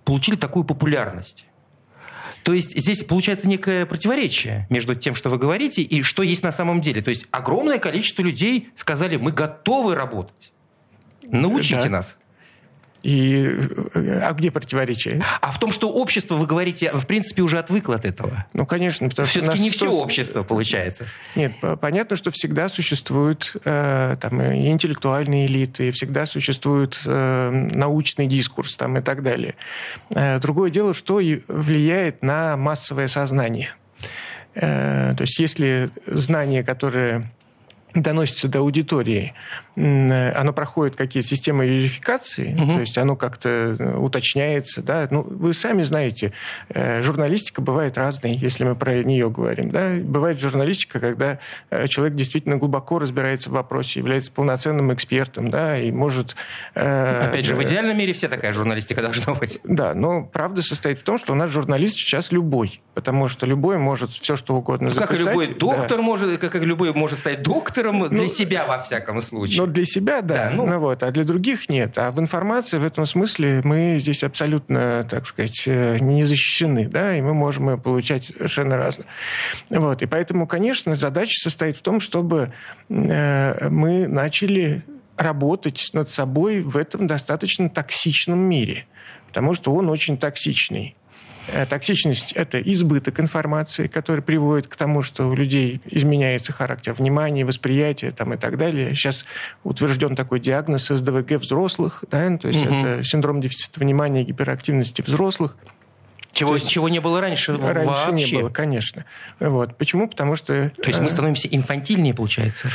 получили 0.06 0.36
такую 0.36 0.64
популярность? 0.64 1.44
То 2.42 2.52
есть 2.52 2.76
здесь 2.78 3.02
получается 3.04 3.48
некое 3.48 3.86
противоречие 3.86 4.66
между 4.68 4.94
тем, 4.94 5.14
что 5.14 5.30
вы 5.30 5.38
говорите, 5.38 5.82
и 5.82 6.02
что 6.02 6.22
есть 6.22 6.42
на 6.42 6.52
самом 6.52 6.80
деле. 6.80 7.02
То 7.02 7.10
есть 7.10 7.26
огромное 7.30 7.78
количество 7.78 8.22
людей 8.22 8.70
сказали, 8.76 9.16
мы 9.16 9.30
готовы 9.30 9.94
работать. 9.94 10.52
Научите 11.28 11.84
Да. 11.84 11.88
нас. 11.88 12.18
И, 13.02 13.44
э, 13.94 14.20
а 14.22 14.32
где 14.32 14.50
противоречие? 14.50 15.22
А 15.40 15.50
в 15.50 15.58
том, 15.58 15.72
что 15.72 15.90
общество, 15.90 16.36
вы 16.36 16.46
говорите, 16.46 16.92
в 16.92 17.06
принципе, 17.06 17.42
уже 17.42 17.58
отвыкло 17.58 17.96
от 17.96 18.04
этого. 18.04 18.46
Ну, 18.52 18.64
конечно, 18.64 19.08
потому 19.08 19.26
что... 19.26 19.40
Все-таки 19.40 19.50
нас 19.50 19.60
не 19.60 19.70
все 19.70 19.90
общество 19.90 20.42
получается. 20.44 21.06
Нет, 21.34 21.52
по- 21.60 21.76
понятно, 21.76 22.16
что 22.16 22.30
всегда 22.30 22.68
существуют 22.68 23.56
э, 23.64 24.16
там, 24.20 24.40
и 24.40 24.68
интеллектуальные 24.68 25.46
элиты, 25.46 25.88
и 25.88 25.90
всегда 25.90 26.26
существует 26.26 27.00
э, 27.04 27.50
научный 27.50 28.26
дискурс 28.28 28.76
там, 28.76 28.96
и 28.98 29.00
так 29.00 29.22
далее. 29.22 29.56
Э, 30.14 30.38
другое 30.38 30.70
дело, 30.70 30.94
что 30.94 31.20
влияет 31.48 32.22
на 32.22 32.56
массовое 32.56 33.08
сознание. 33.08 33.74
Э, 34.54 35.12
то 35.16 35.22
есть 35.22 35.38
если 35.40 35.90
знание, 36.06 36.62
которое 36.62 37.30
доносится 37.94 38.48
до 38.48 38.60
аудитории, 38.60 39.34
э, 39.76 40.32
оно 40.32 40.52
проходит 40.52 40.96
какие-то 40.96 41.28
системы 41.28 41.66
верификации, 41.66 42.54
Мгм. 42.58 42.74
то 42.74 42.80
есть 42.80 42.96
оно 42.98 43.16
как-то 43.16 43.48
э, 43.78 43.96
уточняется, 43.96 44.82
да, 44.82 45.06
ну, 45.10 45.22
вы 45.22 45.52
сами 45.54 45.82
знаете, 45.82 46.32
э, 46.70 47.02
журналистика 47.02 47.60
бывает 47.60 47.98
разной, 47.98 48.32
если 48.34 48.64
мы 48.64 48.74
про 48.76 49.02
нее 49.02 49.28
говорим, 49.30 49.70
да, 49.70 49.90
бывает 50.00 50.40
журналистика, 50.40 51.00
когда 51.00 51.38
человек 51.88 52.14
действительно 52.14 52.56
глубоко 52.56 52.98
разбирается 52.98 53.50
в 53.50 53.52
вопросе, 53.52 54.00
является 54.00 54.32
полноценным 54.32 54.92
экспертом, 54.94 55.50
да, 55.50 55.78
и 55.78 55.90
может... 55.92 56.36
Опять 56.74 57.44
же, 57.44 57.54
в 57.54 57.62
идеальном 57.62 57.96
мире 57.98 58.12
все 58.12 58.28
такая 58.28 58.52
журналистика 58.52 59.02
должна 59.02 59.34
быть. 59.34 59.60
да, 59.64 59.94
но 59.94 60.22
правда 60.24 60.62
состоит 60.62 60.98
в 60.98 61.02
том, 61.02 61.18
что 61.18 61.32
у 61.32 61.36
нас 61.36 61.50
журналист 61.50 61.96
сейчас 61.96 62.32
любой, 62.32 62.80
потому 62.94 63.28
что 63.28 63.46
любой 63.46 63.78
может 63.78 64.10
все 64.12 64.36
что 64.36 64.54
угодно 64.54 64.90
Ну, 64.90 64.94
как 64.94 65.12
и 65.12 65.16
записать. 65.16 65.32
любой 65.32 65.46
да. 65.48 65.54
доктор 65.58 66.02
может, 66.02 66.40
как 66.40 66.56
и 66.56 66.58
любой 66.60 66.92
может 66.94 67.18
стать 67.18 67.42
доктором 67.42 67.81
для 67.90 68.22
Ну, 68.22 68.28
себя 68.28 68.66
во 68.66 68.78
всяком 68.78 69.20
случае. 69.20 69.60
Но 69.60 69.66
для 69.66 69.84
себя, 69.84 70.22
да, 70.22 70.34
Да, 70.34 70.50
ну- 70.54 70.66
ну, 70.66 70.78
вот, 70.78 71.02
а 71.02 71.10
для 71.10 71.24
других 71.24 71.68
нет. 71.68 71.98
А 71.98 72.10
в 72.10 72.20
информации 72.20 72.78
в 72.78 72.84
этом 72.84 73.06
смысле 73.06 73.60
мы 73.64 73.96
здесь 73.98 74.22
абсолютно, 74.24 75.06
так 75.08 75.26
сказать, 75.26 75.62
э, 75.66 75.98
не 76.00 76.24
защищены, 76.24 76.88
да, 76.88 77.16
и 77.16 77.20
мы 77.20 77.34
можем 77.34 77.70
ее 77.70 77.78
получать 77.78 78.24
совершенно 78.24 78.76
разно. 78.76 79.04
Вот, 79.70 80.02
и 80.02 80.06
поэтому, 80.06 80.46
конечно, 80.46 80.94
задача 80.94 81.38
состоит 81.40 81.76
в 81.76 81.82
том, 81.82 82.00
чтобы 82.00 82.52
э, 82.88 83.68
мы 83.68 84.06
начали 84.06 84.82
работать 85.16 85.90
над 85.92 86.08
собой 86.10 86.60
в 86.60 86.76
этом 86.76 87.06
достаточно 87.06 87.68
токсичном 87.68 88.38
мире, 88.38 88.86
потому 89.28 89.54
что 89.54 89.74
он 89.74 89.88
очень 89.90 90.16
токсичный. 90.16 90.96
Э, 91.48 91.66
Токсичность– 91.66 92.32
это 92.34 92.60
избыток 92.60 93.18
информации, 93.20 93.86
который 93.88 94.20
приводит 94.22 94.68
к 94.68 94.76
тому, 94.76 95.02
что 95.02 95.28
у 95.28 95.34
людей 95.34 95.80
изменяется 95.86 96.52
характер 96.52 96.92
внимания, 96.94 97.44
восприятия 97.44 98.10
там, 98.12 98.34
и 98.34 98.36
так 98.36 98.56
далее. 98.58 98.94
Сейчас 98.94 99.24
утвержден 99.64 100.14
такой 100.14 100.40
диагноз 100.40 100.86
СДВГ 100.88 101.32
взрослых, 101.40 102.04
да, 102.10 102.36
то 102.38 102.48
есть 102.48 102.64
Мгм. 102.64 102.74
это 102.84 103.04
синдром 103.04 103.40
дефицита 103.40 103.80
внимания 103.80 104.22
и 104.22 104.24
гиперактивности 104.24 105.02
взрослых. 105.02 105.56
чего, 106.32 106.54
есть- 106.54 106.68
чего 106.68 106.88
не 106.88 106.98
было 107.00 107.20
раньше, 107.20 107.54
Раньше 107.56 107.84
вообще. 107.86 108.36
не 108.36 108.40
было, 108.42 108.48
конечно. 108.48 109.04
Вот. 109.38 109.76
Почему? 109.76 110.08
Потому 110.08 110.34
что... 110.34 110.70
То 110.82 110.88
есть 110.88 110.98
мы 111.00 111.08
э, 111.08 111.10
становимся 111.10 111.46
инфантильнее, 111.48 112.14
получается. 112.14 112.68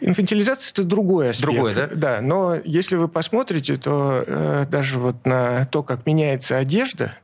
Инфантилизация 0.00 0.72
это 0.72 0.82
другой 0.84 1.30
аспект. 1.30 1.52
Другой, 1.52 1.74
да? 1.74 1.88
Да, 1.94 2.20
но 2.22 2.56
если 2.64 2.96
вы 2.96 3.08
посмотрите, 3.08 3.76
то 3.76 4.24
э, 4.26 4.66
даже 4.68 4.98
вот 4.98 5.26
на 5.26 5.66
то, 5.66 5.82
как 5.82 6.06
меняется 6.06 6.56
одежда, 6.56 7.14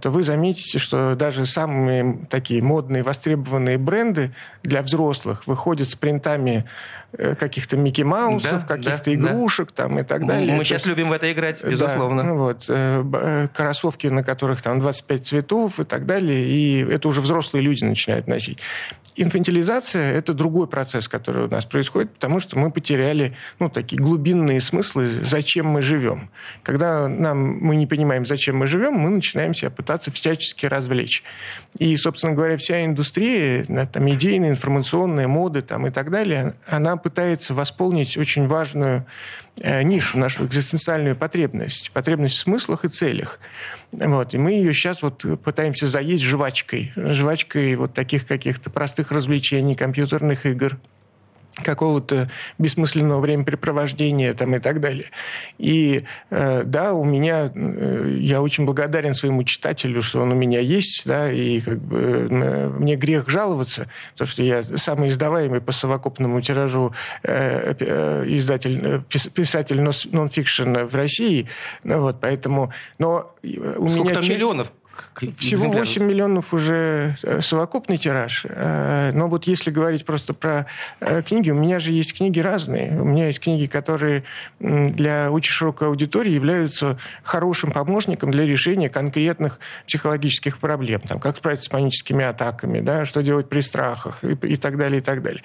то 0.00 0.10
вы 0.10 0.22
заметите, 0.22 0.78
что 0.78 1.14
даже 1.14 1.46
самые 1.46 2.26
такие 2.28 2.62
модные, 2.62 3.02
востребованные 3.02 3.78
бренды 3.78 4.34
для 4.62 4.82
взрослых 4.82 5.46
выходят 5.46 5.88
с 5.88 5.94
принтами 5.94 6.66
э, 7.12 7.34
каких-то 7.34 7.76
Микки 7.76 8.02
Маусов, 8.02 8.66
да, 8.66 8.76
каких-то 8.76 9.04
да, 9.04 9.14
игрушек 9.14 9.68
да. 9.74 9.84
там 9.84 9.98
и 9.98 10.02
так 10.02 10.26
далее. 10.26 10.52
Мы 10.52 10.56
это, 10.56 10.64
сейчас 10.64 10.86
любим 10.86 11.08
в 11.08 11.12
это 11.12 11.32
играть, 11.32 11.64
безусловно. 11.64 12.24
Да, 12.24 12.32
вот, 12.34 12.64
э, 12.68 13.48
кроссовки, 13.54 14.06
на 14.08 14.22
которых 14.22 14.62
там 14.62 14.80
25 14.80 15.26
цветов 15.26 15.80
и 15.80 15.84
так 15.84 16.06
далее, 16.06 16.44
и 16.46 16.84
это 16.90 17.08
уже 17.08 17.20
взрослые 17.20 17.62
люди 17.62 17.84
начинают 17.84 18.26
носить. 18.26 18.58
Инфантилизация– 19.22 20.12
это 20.14 20.32
другой 20.32 20.66
процесс, 20.66 21.06
который 21.06 21.44
у 21.44 21.48
нас 21.48 21.66
происходит, 21.66 22.14
потому 22.14 22.40
что 22.40 22.58
мы 22.58 22.70
потеряли 22.70 23.36
ну, 23.58 23.68
такие 23.68 24.00
глубинные 24.00 24.62
смыслы, 24.62 25.10
зачем 25.22 25.66
мы 25.66 25.82
живем. 25.82 26.30
Когда 26.62 27.06
нам, 27.06 27.58
мы 27.58 27.76
не 27.76 27.86
понимаем, 27.86 28.24
зачем 28.24 28.56
мы 28.56 28.66
живем, 28.66 28.94
мы 28.94 29.10
начинаем 29.10 29.52
себя 29.52 29.70
пытаться 29.70 30.10
всячески 30.10 30.64
развлечь. 30.64 31.22
И, 31.78 31.96
собственно 31.96 32.34
говоря, 32.34 32.56
вся 32.56 32.84
индустрия, 32.84 33.64
там, 33.86 34.10
идейная, 34.10 34.50
информационная, 34.50 35.28
моды 35.28 35.62
там, 35.62 35.86
и 35.86 35.90
так 35.90 36.10
далее, 36.10 36.54
она 36.66 36.96
пытается 36.96 37.54
восполнить 37.54 38.16
очень 38.16 38.48
важную 38.48 39.06
Э, 39.62 39.82
нишу, 39.82 40.16
нашу 40.16 40.46
экзистенциальную 40.46 41.14
потребность, 41.14 41.90
потребность 41.90 42.36
в 42.36 42.40
смыслах 42.40 42.86
и 42.86 42.88
целях. 42.88 43.38
Вот. 43.92 44.32
И 44.32 44.38
мы 44.38 44.52
ее 44.52 44.72
сейчас 44.72 45.02
вот 45.02 45.24
пытаемся 45.44 45.86
заесть 45.86 46.22
жвачкой, 46.22 46.92
жвачкой 46.96 47.74
вот 47.76 47.92
таких 47.92 48.26
каких-то 48.26 48.70
простых 48.70 49.10
развлечений, 49.10 49.74
компьютерных 49.74 50.46
игр, 50.46 50.78
какого-то 51.62 52.30
бессмысленного 52.58 53.20
времяпрепровождения 53.20 54.34
там, 54.34 54.54
и 54.54 54.58
так 54.58 54.80
далее. 54.80 55.10
И 55.58 56.04
э, 56.30 56.62
да, 56.64 56.92
у 56.94 57.04
меня, 57.04 57.50
э, 57.54 58.16
я 58.18 58.42
очень 58.42 58.64
благодарен 58.64 59.14
своему 59.14 59.44
читателю, 59.44 60.02
что 60.02 60.22
он 60.22 60.32
у 60.32 60.34
меня 60.34 60.60
есть, 60.60 61.06
да, 61.06 61.30
и 61.30 61.60
как 61.60 61.78
бы 61.78 61.98
э, 61.98 62.68
мне 62.78 62.96
грех 62.96 63.28
жаловаться, 63.28 63.88
потому 64.12 64.28
что 64.28 64.42
я 64.42 64.62
самый 64.62 65.10
издаваемый 65.10 65.60
по 65.60 65.72
совокупному 65.72 66.40
тиражу 66.40 66.94
э, 67.22 67.74
э, 67.78 68.24
издатель, 68.26 68.80
э, 68.82 69.00
писатель 69.08 69.80
нон-фикшн 69.80 70.84
в 70.84 70.94
России, 70.94 71.48
ну, 71.84 72.00
вот, 72.00 72.20
поэтому, 72.20 72.72
но 72.98 73.34
у 73.42 73.88
Сколько 73.88 74.04
меня 74.04 74.14
там 74.14 74.22
часть... 74.22 74.36
миллионов 74.36 74.72
всего 75.36 75.70
8 75.70 76.02
миллионов 76.02 76.54
уже 76.54 77.16
э, 77.22 77.40
совокупный 77.40 77.96
тираж. 77.96 78.46
Э, 78.48 79.10
но 79.12 79.28
вот 79.28 79.46
если 79.46 79.70
говорить 79.70 80.04
просто 80.04 80.34
про 80.34 80.66
э, 81.00 81.22
книги, 81.22 81.50
у 81.50 81.54
меня 81.54 81.80
же 81.80 81.92
есть 81.92 82.16
книги 82.16 82.40
разные. 82.40 83.00
У 83.00 83.04
меня 83.04 83.26
есть 83.26 83.40
книги, 83.40 83.66
которые 83.66 84.24
для 84.58 85.30
очень 85.30 85.52
широкой 85.52 85.88
аудитории 85.88 86.32
являются 86.32 86.98
хорошим 87.22 87.72
помощником 87.72 88.30
для 88.30 88.44
решения 88.46 88.88
конкретных 88.88 89.60
психологических 89.86 90.58
проблем. 90.58 91.00
Там, 91.00 91.18
как 91.18 91.36
справиться 91.36 91.66
с 91.66 91.68
паническими 91.68 92.24
атаками, 92.24 92.80
да, 92.80 93.04
что 93.04 93.22
делать 93.22 93.48
при 93.48 93.60
страхах 93.60 94.22
и, 94.24 94.32
и 94.46 94.56
так 94.56 94.76
далее, 94.76 95.00
и 95.00 95.02
так 95.02 95.22
далее. 95.22 95.42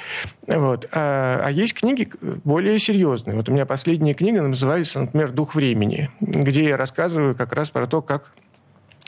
Вот. 0.48 0.88
А, 0.92 1.42
а 1.44 1.52
есть 1.52 1.74
книги 1.74 2.10
более 2.44 2.80
серьезные. 2.80 3.36
Вот 3.36 3.50
у 3.50 3.52
меня 3.52 3.66
последняя 3.66 4.14
книга 4.14 4.42
называется, 4.42 5.00
например, 5.02 5.32
«Дух 5.32 5.56
времени», 5.56 6.10
где 6.20 6.66
я 6.66 6.78
рассказываю 6.78 7.36
как 7.36 7.54
раз 7.54 7.70
про 7.70 7.88
то, 7.88 8.02
как 8.02 8.32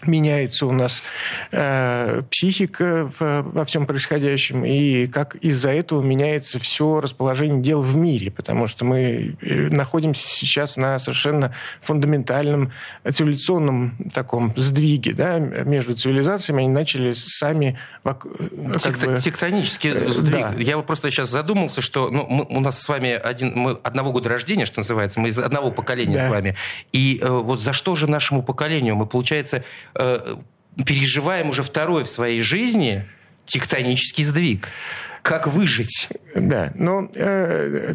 меняется 0.05 0.67
у 0.67 0.71
нас 0.71 1.01
э, 1.51 2.21
психика 2.29 3.11
в, 3.17 3.41
во 3.41 3.65
всем 3.65 3.87
происходящем, 3.87 4.63
и 4.63 5.07
как 5.07 5.35
из-за 5.35 5.71
этого 5.71 6.03
меняется 6.03 6.59
все 6.59 7.01
расположение 7.01 7.61
дел 7.61 7.81
в 7.81 7.97
мире, 7.97 8.29
потому 8.29 8.67
что 8.67 8.85
мы 8.85 9.35
э, 9.41 9.69
находимся 9.69 10.27
сейчас 10.27 10.77
на 10.77 10.99
совершенно 10.99 11.53
фундаментальном 11.81 12.71
цивилизационном 13.09 13.97
таком 14.13 14.53
сдвиге, 14.55 15.13
да, 15.13 15.39
между 15.39 15.95
цивилизациями, 15.95 16.63
они 16.63 16.71
начали 16.71 17.13
сами... 17.13 17.79
Э, 18.03 18.13
как 18.13 18.99
бы, 18.99 19.19
Тектонический 19.19 19.91
э, 19.93 20.11
сдвиг. 20.11 20.41
Да. 20.41 20.53
Я 20.57 20.77
просто 20.77 21.09
сейчас 21.09 21.31
задумался, 21.31 21.81
что 21.81 22.11
ну, 22.11 22.27
мы, 22.29 22.45
у 22.49 22.59
нас 22.59 22.79
с 22.79 22.87
вами 22.87 23.11
один, 23.11 23.53
мы 23.55 23.71
одного 23.81 24.11
года 24.11 24.29
рождения, 24.29 24.65
что 24.65 24.81
называется, 24.81 25.19
мы 25.19 25.29
из 25.29 25.39
одного 25.39 25.71
поколения 25.71 26.17
да. 26.17 26.27
с 26.27 26.29
вами, 26.29 26.55
и 26.91 27.19
э, 27.19 27.27
вот 27.27 27.59
за 27.61 27.73
что 27.73 27.95
же 27.95 28.07
нашему 28.07 28.43
поколению 28.43 28.95
мы, 28.95 29.07
получается, 29.07 29.63
э, 29.95 30.37
переживаем 30.85 31.49
уже 31.49 31.63
второй 31.63 32.03
в 32.03 32.09
своей 32.09 32.41
жизни 32.41 33.05
тектонический 33.45 34.23
сдвиг. 34.23 34.69
Как 35.27 35.45
выжить? 35.45 36.07
Да, 36.35 36.71
но 36.75 37.09
э, 37.15 37.93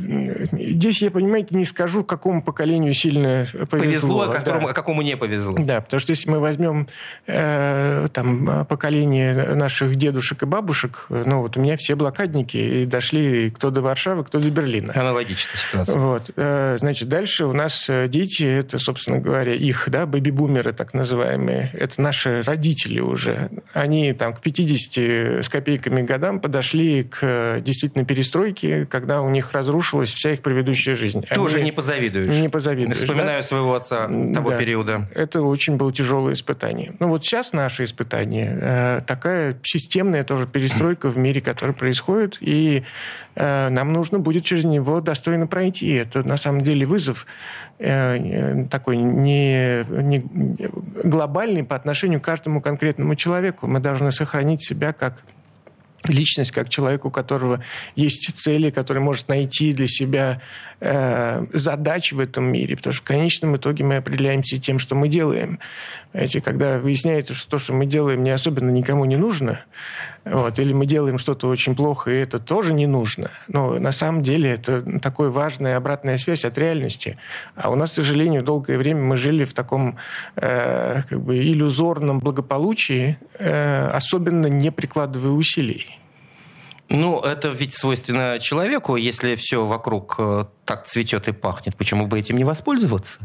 здесь 0.53 1.01
я, 1.01 1.11
понимаете, 1.11 1.55
не 1.55 1.65
скажу, 1.65 2.05
какому 2.05 2.43
поколению 2.43 2.93
сильно 2.93 3.47
повезло. 3.71 3.79
Повезло, 3.79 4.21
а, 4.23 4.29
которому, 4.29 4.67
да. 4.67 4.73
а 4.73 4.75
какому 4.75 5.03
не 5.03 5.17
повезло. 5.17 5.57
Да, 5.59 5.81
потому 5.81 6.01
что 6.01 6.11
если 6.11 6.29
мы 6.29 6.41
возьмем 6.41 6.89
э, 7.27 8.09
там, 8.13 8.67
поколение 8.67 9.55
наших 9.55 9.95
дедушек 9.95 10.43
и 10.43 10.47
бабушек, 10.47 11.07
ну 11.09 11.41
вот 11.41 11.57
у 11.57 11.61
меня 11.61 11.77
все 11.77 11.95
блокадники, 11.95 12.57
и 12.57 12.85
дошли 12.85 13.51
кто 13.51 13.71
до 13.71 13.81
Варшавы, 13.81 14.25
кто 14.25 14.39
до 14.41 14.51
Берлина. 14.51 14.93
Аналогичная 14.95 15.57
ситуация. 15.57 15.97
Вот, 15.97 16.31
э, 16.37 16.77
значит, 16.81 17.09
дальше 17.09 17.47
у 17.47 17.53
нас 17.53 17.89
э, 17.89 18.09
дети, 18.09 18.43
это, 18.43 18.79
собственно 18.79 19.21
говоря, 19.21 19.55
их, 19.55 19.89
да, 19.89 20.05
бэби-бумеры 20.05 20.73
так 20.73 20.95
называемые, 20.95 21.71
это 21.73 22.01
наши 22.03 22.43
родители 22.43 23.01
уже. 23.01 23.51
Они 23.73 24.13
там 24.13 24.35
к 24.35 24.41
50 24.41 25.45
с 25.45 25.49
копейками 25.49 26.03
годам 26.03 26.41
подошли 26.41 27.05
к 27.05 27.22
действительно 27.23 28.05
перестройке 28.05 28.33
перестройки, 28.33 28.87
когда 28.91 29.23
у 29.23 29.29
них 29.31 29.53
разрушилась 29.53 30.13
вся 30.13 30.33
их 30.33 30.43
предыдущая 30.43 30.95
жизнь. 30.95 31.25
Тоже 31.35 31.57
Они... 31.57 31.67
не 31.67 31.73
позавидуешь. 31.73 32.33
Не 32.33 32.49
позавидуешь. 32.49 32.99
Вспоминаю 32.99 33.43
да? 33.43 33.47
своего 33.47 33.75
отца 33.75 34.07
того 34.07 34.51
да. 34.51 34.57
периода. 34.57 35.09
Это 35.15 35.43
очень 35.43 35.77
было 35.77 35.93
тяжелое 35.93 36.35
испытание. 36.35 36.93
Ну 36.99 37.09
вот 37.09 37.25
сейчас 37.25 37.53
наше 37.53 37.85
испытание, 37.85 38.59
э, 38.61 39.01
такая 39.07 39.57
системная 39.63 40.25
тоже 40.25 40.47
перестройка 40.47 41.09
в 41.09 41.19
мире, 41.19 41.41
которая 41.41 41.75
происходит, 41.75 42.39
и 42.41 42.85
э, 43.35 43.69
нам 43.69 43.93
нужно 43.93 44.19
будет 44.19 44.45
через 44.45 44.65
него 44.65 45.01
достойно 45.01 45.47
пройти. 45.47 45.93
Это 45.93 46.27
на 46.27 46.37
самом 46.37 46.63
деле 46.63 46.87
вызов 46.87 47.27
э, 47.79 48.67
такой 48.71 48.97
не, 48.97 49.85
не 49.91 50.25
глобальный 51.05 51.65
по 51.65 51.77
отношению 51.77 52.21
к 52.21 52.25
каждому 52.25 52.61
конкретному 52.61 53.15
человеку. 53.15 53.67
Мы 53.67 53.81
должны 53.81 54.13
сохранить 54.13 54.63
себя 54.63 54.93
как 54.93 55.25
личность 56.09 56.53
как 56.53 56.69
человек, 56.69 57.05
у 57.05 57.11
которого 57.11 57.63
есть 57.97 58.35
цели, 58.37 58.71
который 58.71 59.03
может 59.03 59.29
найти 59.29 59.73
для 59.73 59.89
себя 59.89 60.41
э, 60.81 61.47
задачи 61.53 62.15
в 62.15 62.21
этом 62.21 62.45
мире, 62.45 62.77
потому 62.77 62.93
что 62.93 63.03
в 63.03 63.07
конечном 63.07 63.57
итоге 63.57 63.85
мы 63.85 63.97
определяемся 63.97 64.59
тем, 64.59 64.79
что 64.79 64.95
мы 64.95 65.09
делаем. 65.09 65.59
Знаете, 66.13 66.41
когда 66.41 66.79
выясняется, 66.79 67.35
что 67.35 67.51
то, 67.51 67.59
что 67.59 67.73
мы 67.73 67.87
делаем, 67.87 68.23
не 68.23 68.31
особенно 68.31 68.71
никому 68.71 69.05
не 69.05 69.17
нужно, 69.17 69.65
вот, 70.25 70.59
или 70.59 70.73
мы 70.73 70.87
делаем 70.87 71.19
что-то 71.19 71.49
очень 71.49 71.75
плохо, 71.75 72.11
и 72.11 72.15
это 72.15 72.39
тоже 72.39 72.73
не 72.73 72.87
нужно, 72.87 73.31
но 73.49 73.79
на 73.79 73.93
самом 73.93 74.23
деле 74.23 74.51
это 74.51 74.83
такая 75.01 75.29
важная 75.29 75.77
обратная 75.77 76.17
связь 76.19 76.45
от 76.45 76.57
реальности. 76.59 77.19
А 77.57 77.71
у 77.71 77.75
нас, 77.75 77.91
к 77.91 77.95
сожалению, 77.95 78.43
долгое 78.43 78.79
время 78.79 79.01
мы 79.01 79.17
жили 79.17 79.45
в 79.45 79.53
таком 79.53 79.97
э, 80.37 81.03
как 81.09 81.21
бы 81.21 81.37
иллюзорном 81.37 82.21
благополучии, 82.21 83.19
э, 83.39 83.89
особенно 83.89 84.47
не 84.47 84.71
прикладывая 84.71 85.33
усилий. 85.33 85.99
Ну, 86.89 87.21
это 87.21 87.49
ведь 87.49 87.75
свойственно 87.75 88.39
человеку, 88.39 88.97
если 88.97 89.35
все 89.35 89.65
вокруг 89.65 90.17
э, 90.19 90.45
так 90.65 90.87
цветет 90.87 91.29
и 91.29 91.33
пахнет, 91.33 91.77
почему 91.77 92.07
бы 92.07 92.19
этим 92.19 92.37
не 92.37 92.45
воспользоваться? 92.45 93.19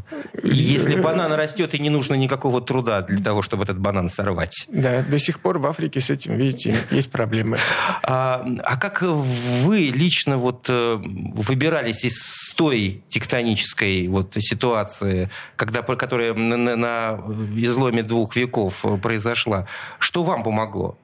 Если 0.44 0.96
банан 0.96 1.32
растет 1.34 1.76
и 1.76 1.80
не 1.80 1.90
нужно 1.90 2.16
никакого 2.16 2.62
труда 2.62 3.02
для 3.02 3.24
того, 3.24 3.42
чтобы 3.42 3.64
этот 3.64 3.78
банан 3.80 4.10
сорвать. 4.10 4.66
Да, 4.70 5.04
до 5.04 5.20
сих 5.20 5.40
пор 5.40 5.60
в 5.60 5.66
Африке 5.68 6.02
с 6.02 6.10
этим, 6.10 6.36
видите, 6.36 6.76
есть 6.90 7.12
проблемы. 7.12 7.58
А, 8.04 8.46
а 8.64 8.78
как 8.78 9.04
вы 9.04 9.92
лично 9.94 10.38
вот 10.38 10.66
э, 10.70 10.96
выбирались 10.98 12.04
из 12.06 12.54
той 12.56 13.04
тектонической 13.08 14.08
вот 14.08 14.36
ситуации, 14.40 15.30
когда, 15.56 15.84
которая 15.84 16.34
на, 16.34 16.58
на, 16.58 16.76
на 16.76 17.20
изломе 17.56 18.02
двух 18.02 18.36
веков 18.36 18.84
произошла? 19.02 19.68
Что 20.00 20.24
вам 20.24 20.44
помогло? 20.44 20.98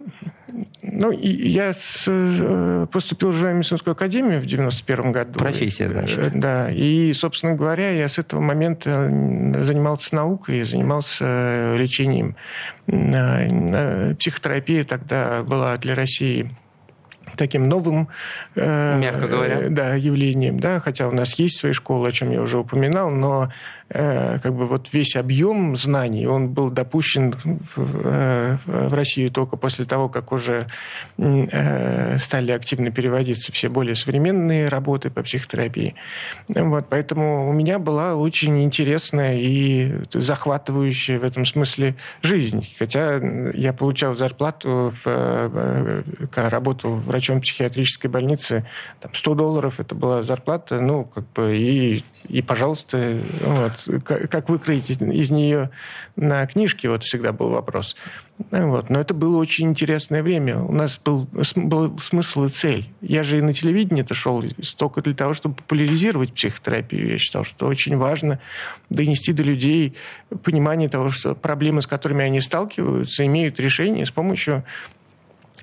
Ну, 0.84 1.12
я 1.12 1.74
с, 1.74 2.06
э, 2.08 2.88
поступил 2.92 3.32
в 3.32 3.34
Живая 3.34 3.64
академию 3.86 4.40
в 4.40 4.46
91 4.46 5.12
году. 5.12 5.40
Профессия, 5.40 5.88
значит. 5.90 6.23
Э, 6.28 6.30
да. 6.34 6.72
И, 6.72 7.14
собственно 7.14 7.56
говоря, 7.56 7.92
я 7.92 8.08
с 8.08 8.20
этого 8.20 8.40
момента 8.40 9.10
занимался 9.64 10.16
наукой, 10.16 10.64
занимался 10.64 11.76
лечением. 11.78 12.36
Психотерапия 12.86 14.84
тогда 14.84 15.44
была 15.44 15.78
для 15.78 15.96
России 15.96 16.50
таким 17.36 17.68
новым 17.68 18.10
э, 18.56 19.00
Мягко 19.00 19.28
говоря. 19.28 19.62
Э, 19.62 19.70
да, 19.70 19.96
явлением, 19.96 20.60
да, 20.60 20.80
хотя 20.80 21.08
у 21.08 21.12
нас 21.12 21.34
есть 21.40 21.58
свои 21.58 21.74
школы, 21.74 22.10
о 22.10 22.12
чем 22.12 22.32
я 22.32 22.42
уже 22.42 22.60
упоминал, 22.60 23.10
но 23.10 23.50
Э, 23.50 23.83
как 23.94 24.54
бы 24.56 24.66
вот 24.66 24.90
весь 24.92 25.16
объем 25.16 25.76
знаний, 25.76 26.26
он 26.26 26.50
был 26.50 26.70
допущен 26.70 27.34
в, 27.34 28.06
э, 28.06 28.58
в 28.66 28.94
Россию 28.94 29.30
только 29.30 29.56
после 29.56 29.86
того, 29.86 30.10
как 30.10 30.32
уже 30.32 30.68
э, 31.18 32.18
стали 32.18 32.52
активно 32.52 32.92
переводиться 32.92 33.52
все 33.52 33.70
более 33.70 33.96
современные 33.96 34.68
работы 34.68 35.10
по 35.10 35.22
психотерапии. 35.22 35.96
Вот, 36.48 36.88
поэтому 36.90 37.50
у 37.50 37.54
меня 37.54 37.80
была 37.80 38.16
очень 38.16 38.64
интересная 38.64 39.38
и 39.38 39.94
захватывающая 40.12 41.20
в 41.20 41.24
этом 41.24 41.46
смысле 41.46 41.96
жизнь. 42.22 42.68
Хотя 42.80 43.18
я 43.54 43.74
получал 43.74 44.16
зарплату, 44.16 44.94
в, 45.04 46.04
когда 46.32 46.50
работал 46.50 46.96
врачом 46.96 47.42
психиатрической 47.42 48.10
больницы, 48.10 48.66
там 49.00 49.14
100 49.14 49.36
долларов 49.36 49.80
это 49.80 49.96
была 49.96 50.24
зарплата, 50.24 50.80
ну, 50.80 51.06
как 51.06 51.26
бы, 51.34 51.56
и, 51.56 52.04
и 52.28 52.42
пожалуйста, 52.42 53.20
вот, 53.42 53.83
как 54.04 54.50
выкроить 54.50 54.90
из, 54.90 55.32
нее 55.32 55.70
на 56.16 56.46
книжке, 56.48 56.90
вот 56.90 57.04
всегда 57.04 57.32
был 57.32 57.50
вопрос. 57.50 57.96
Вот. 58.52 58.90
Но 58.90 59.00
это 59.00 59.14
было 59.14 59.38
очень 59.38 59.70
интересное 59.70 60.24
время. 60.24 60.60
У 60.60 60.72
нас 60.72 61.00
был, 61.04 61.28
был 61.56 62.00
смысл 62.00 62.46
и 62.46 62.50
цель. 62.50 62.90
Я 63.02 63.24
же 63.24 63.38
и 63.38 63.42
на 63.42 63.54
телевидение 63.54 64.04
это 64.04 64.14
шел 64.14 64.44
только 64.78 65.02
для 65.02 65.14
того, 65.14 65.34
чтобы 65.34 65.56
популяризировать 65.56 66.34
психотерапию. 66.34 67.12
Я 67.12 67.18
считал, 67.18 67.44
что 67.44 67.68
очень 67.68 67.98
важно 67.98 68.40
донести 68.90 69.34
до 69.34 69.44
людей 69.44 69.96
понимание 70.44 70.90
того, 70.90 71.10
что 71.10 71.36
проблемы, 71.36 71.82
с 71.82 71.88
которыми 71.88 72.24
они 72.24 72.42
сталкиваются, 72.42 73.26
имеют 73.26 73.60
решение 73.60 74.06
с 74.06 74.12
помощью 74.12 74.64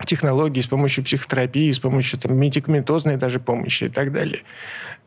технологий, 0.06 0.62
с 0.62 0.66
помощью 0.66 1.04
психотерапии, 1.04 1.72
с 1.72 1.78
помощью 1.78 2.18
там, 2.18 2.36
медикаментозной 2.36 3.16
даже 3.16 3.40
помощи 3.40 3.84
и 3.84 3.88
так 3.88 4.12
далее. 4.12 4.42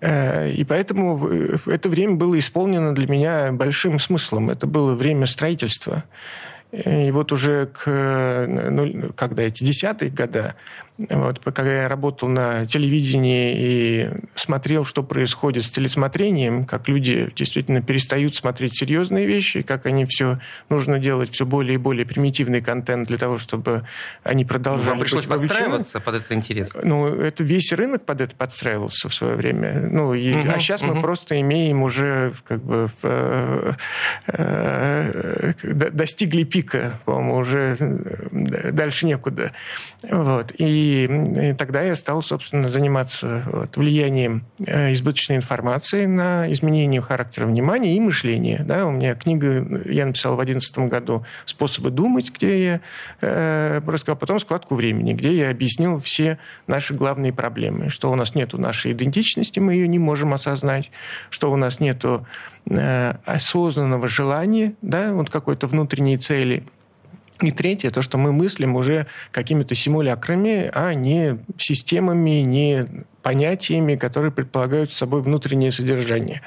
Э, 0.01 0.51
и 0.51 0.63
поэтому 0.63 1.17
это 1.65 1.89
время 1.89 2.15
было 2.15 2.37
исполнено 2.37 2.93
для 2.93 3.07
меня 3.07 3.51
большим 3.51 3.99
смыслом. 3.99 4.49
Это 4.49 4.67
было 4.67 4.95
время 4.95 5.25
строительства. 5.25 6.03
И 6.71 7.11
вот 7.11 7.31
уже 7.31 7.67
к, 7.67 8.47
ну, 8.47 9.11
когда 9.15 9.43
эти 9.43 9.63
десятые 9.63 10.09
годы, 10.09 10.55
вот, 10.97 11.39
когда 11.39 11.83
я 11.83 11.87
работал 11.87 12.29
на 12.29 12.67
телевидении 12.67 13.55
и 13.57 14.09
смотрел, 14.35 14.85
что 14.85 15.01
происходит 15.01 15.63
с 15.63 15.71
телесмотрением, 15.71 16.65
как 16.65 16.87
люди 16.87 17.31
действительно 17.35 17.81
перестают 17.81 18.35
смотреть 18.35 18.77
серьезные 18.77 19.25
вещи, 19.25 19.63
как 19.63 19.87
они 19.87 20.05
все 20.05 20.39
нужно 20.69 20.99
делать 20.99 21.31
все 21.31 21.47
более 21.47 21.75
и 21.75 21.77
более 21.77 22.05
примитивный 22.05 22.61
контент 22.61 23.07
для 23.07 23.17
того, 23.17 23.39
чтобы 23.39 23.87
они 24.23 24.45
продолжали 24.45 24.89
Вам 24.89 24.99
пришлось 24.99 25.25
подстраиваться 25.25 25.99
под 25.99 26.15
этот 26.15 26.31
интерес? 26.31 26.69
Ну, 26.83 27.07
это 27.07 27.43
весь 27.43 27.73
рынок 27.73 28.05
под 28.05 28.21
это 28.21 28.35
подстраивался 28.35 29.09
в 29.09 29.15
свое 29.15 29.35
время. 29.35 29.89
Ну, 29.91 30.13
и, 30.13 30.35
угу, 30.35 30.47
а 30.55 30.59
сейчас 30.59 30.83
угу. 30.83 30.93
мы 30.93 31.01
просто 31.01 31.41
имеем 31.41 31.81
уже 31.81 32.33
как 32.45 32.63
бы 32.63 32.87
э, 33.01 33.73
э, 34.27 35.53
достигли 35.63 36.43
пика, 36.43 36.99
по-моему, 37.05 37.37
уже 37.37 37.77
э, 37.79 38.71
дальше 38.71 39.07
некуда. 39.07 39.53
Вот. 40.03 40.51
И 40.59 40.82
и, 40.83 41.53
тогда 41.57 41.81
я 41.81 41.95
стал, 41.95 42.21
собственно, 42.21 42.67
заниматься 42.67 43.43
вот, 43.45 43.77
влиянием 43.77 44.45
э, 44.65 44.91
избыточной 44.93 45.37
информации 45.37 46.05
на 46.05 46.51
изменение 46.51 47.01
характера 47.01 47.45
внимания 47.45 47.95
и 47.95 47.99
мышления. 47.99 48.63
Да, 48.65 48.85
у 48.85 48.91
меня 48.91 49.15
книга, 49.15 49.65
я 49.85 50.05
написал 50.05 50.33
в 50.33 50.43
2011 50.43 50.89
году 50.89 51.25
«Способы 51.45 51.89
думать», 51.89 52.31
где 52.33 52.63
я 52.63 52.81
э, 53.21 53.81
рассказал, 53.85 54.17
потом 54.17 54.39
«Складку 54.39 54.75
времени», 54.75 55.13
где 55.13 55.33
я 55.33 55.49
объяснил 55.49 55.99
все 55.99 56.37
наши 56.67 56.93
главные 56.93 57.31
проблемы, 57.31 57.89
что 57.89 58.11
у 58.11 58.15
нас 58.15 58.35
нет 58.35 58.53
нашей 58.53 58.91
идентичности, 58.91 59.59
мы 59.59 59.73
ее 59.73 59.87
не 59.87 59.99
можем 59.99 60.33
осознать, 60.33 60.91
что 61.29 61.51
у 61.51 61.55
нас 61.55 61.79
нет 61.79 62.03
э, 62.65 63.13
осознанного 63.25 64.07
желания, 64.07 64.73
да, 64.81 65.13
вот 65.13 65.29
какой-то 65.29 65.67
внутренней 65.67 66.17
цели– 66.17 66.63
и 67.41 67.51
третье, 67.51 67.89
то, 67.89 68.01
что 68.01 68.17
мы 68.17 68.31
мыслим 68.31 68.75
уже 68.75 69.07
какими-то 69.31 69.75
симулякрами, 69.75 70.69
а 70.73 70.93
не 70.93 71.39
системами, 71.57 72.41
не 72.41 72.85
понятиями, 73.21 73.95
которые 73.95 74.31
предполагают 74.31 74.91
собой 74.91 75.21
внутреннее 75.21 75.71
содержание. 75.71 76.41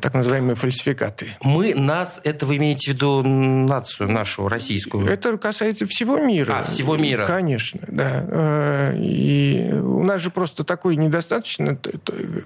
Так 0.00 0.14
называемые 0.14 0.54
фальсификаты. 0.54 1.36
Мы, 1.42 1.74
нас, 1.74 2.20
это 2.24 2.46
вы 2.46 2.56
имеете 2.56 2.92
в 2.92 2.94
виду 2.94 3.22
нацию 3.22 4.10
нашу, 4.10 4.48
российскую? 4.48 5.06
Это 5.06 5.36
касается 5.38 5.86
всего 5.86 6.18
мира. 6.18 6.60
А, 6.60 6.62
всего 6.64 6.96
мира. 6.96 7.24
Конечно, 7.26 7.80
да. 7.88 8.24
Э, 8.28 8.96
и 8.96 9.72
у 9.72 10.04
нас 10.04 10.20
же 10.20 10.30
просто 10.30 10.64
такое 10.64 10.94
недостаточно 10.94 11.78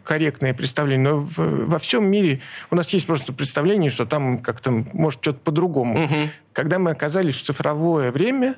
корректное 0.03 0.55
представление. 0.55 1.12
Но 1.12 1.29
во 1.37 1.79
всем 1.79 2.07
мире 2.11 2.40
у 2.70 2.77
нас 2.77 2.88
есть 2.90 3.07
просто 3.07 3.33
представление, 3.33 3.90
что 3.90 4.07
там 4.07 4.38
как-то 4.38 4.70
может 4.70 5.20
что-то 5.22 5.38
по-другому. 5.40 6.05
Угу. 6.05 6.31
Когда 6.57 6.79
мы 6.79 6.90
оказались 6.90 7.35
в 7.35 7.42
цифровое 7.42 8.11
время, 8.11 8.55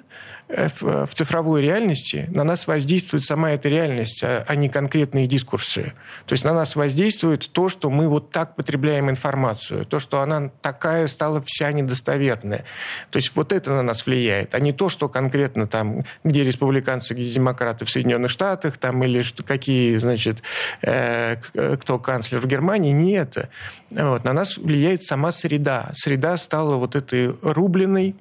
э, 0.47 0.69
в 0.79 1.12
цифровой 1.12 1.62
реальности, 1.62 2.29
на 2.31 2.45
нас 2.45 2.69
воздействует 2.69 3.25
сама 3.25 3.51
эта 3.51 3.69
реальность, 3.69 4.23
а, 4.23 4.45
а 4.47 4.55
не 4.55 4.69
конкретные 4.69 5.27
дискурсы. 5.27 5.95
То 6.27 6.35
есть 6.35 6.45
на 6.45 6.53
нас 6.55 6.77
воздействует 6.77 7.51
то, 7.51 7.69
что 7.69 7.91
мы 7.91 8.09
вот 8.09 8.31
так 8.31 8.55
потребляем 8.68 9.09
информацию, 9.09 9.87
то, 9.87 9.98
что 9.98 10.20
она 10.20 10.50
такая 10.61 11.09
стала 11.09 11.42
вся 11.42 11.72
недостоверная. 11.72 12.66
То 13.11 13.16
есть 13.16 13.33
вот 13.35 13.50
это 13.54 13.72
на 13.72 13.81
нас 13.81 14.04
влияет, 14.04 14.54
а 14.54 14.61
не 14.61 14.74
то, 14.74 14.90
что 14.90 15.09
конкретно 15.09 15.66
там, 15.66 16.04
где 16.22 16.44
республиканцы, 16.44 17.14
где 17.14 17.31
демократы 17.31 17.87
в 17.87 17.90
Соединенных 17.90 18.31
Штатах, 18.31 18.76
там, 18.76 19.02
или 19.02 19.22
что, 19.22 19.42
какие, 19.42 19.96
значит, 19.96 20.42
э, 20.83 21.37
кто 21.81 21.98
канцлер 21.98 22.40
в 22.40 22.46
Германии. 22.46 22.90
Не 22.90 23.12
это. 23.12 23.48
Вот. 23.90 24.24
На 24.24 24.35
нас 24.35 24.59
влияет 24.59 25.00
сама 25.00 25.33
среда. 25.33 25.88
Среда 25.94 26.37
стала 26.37 26.76
вот 26.76 26.94
этой 26.94 27.35
рубленной, 27.40 28.16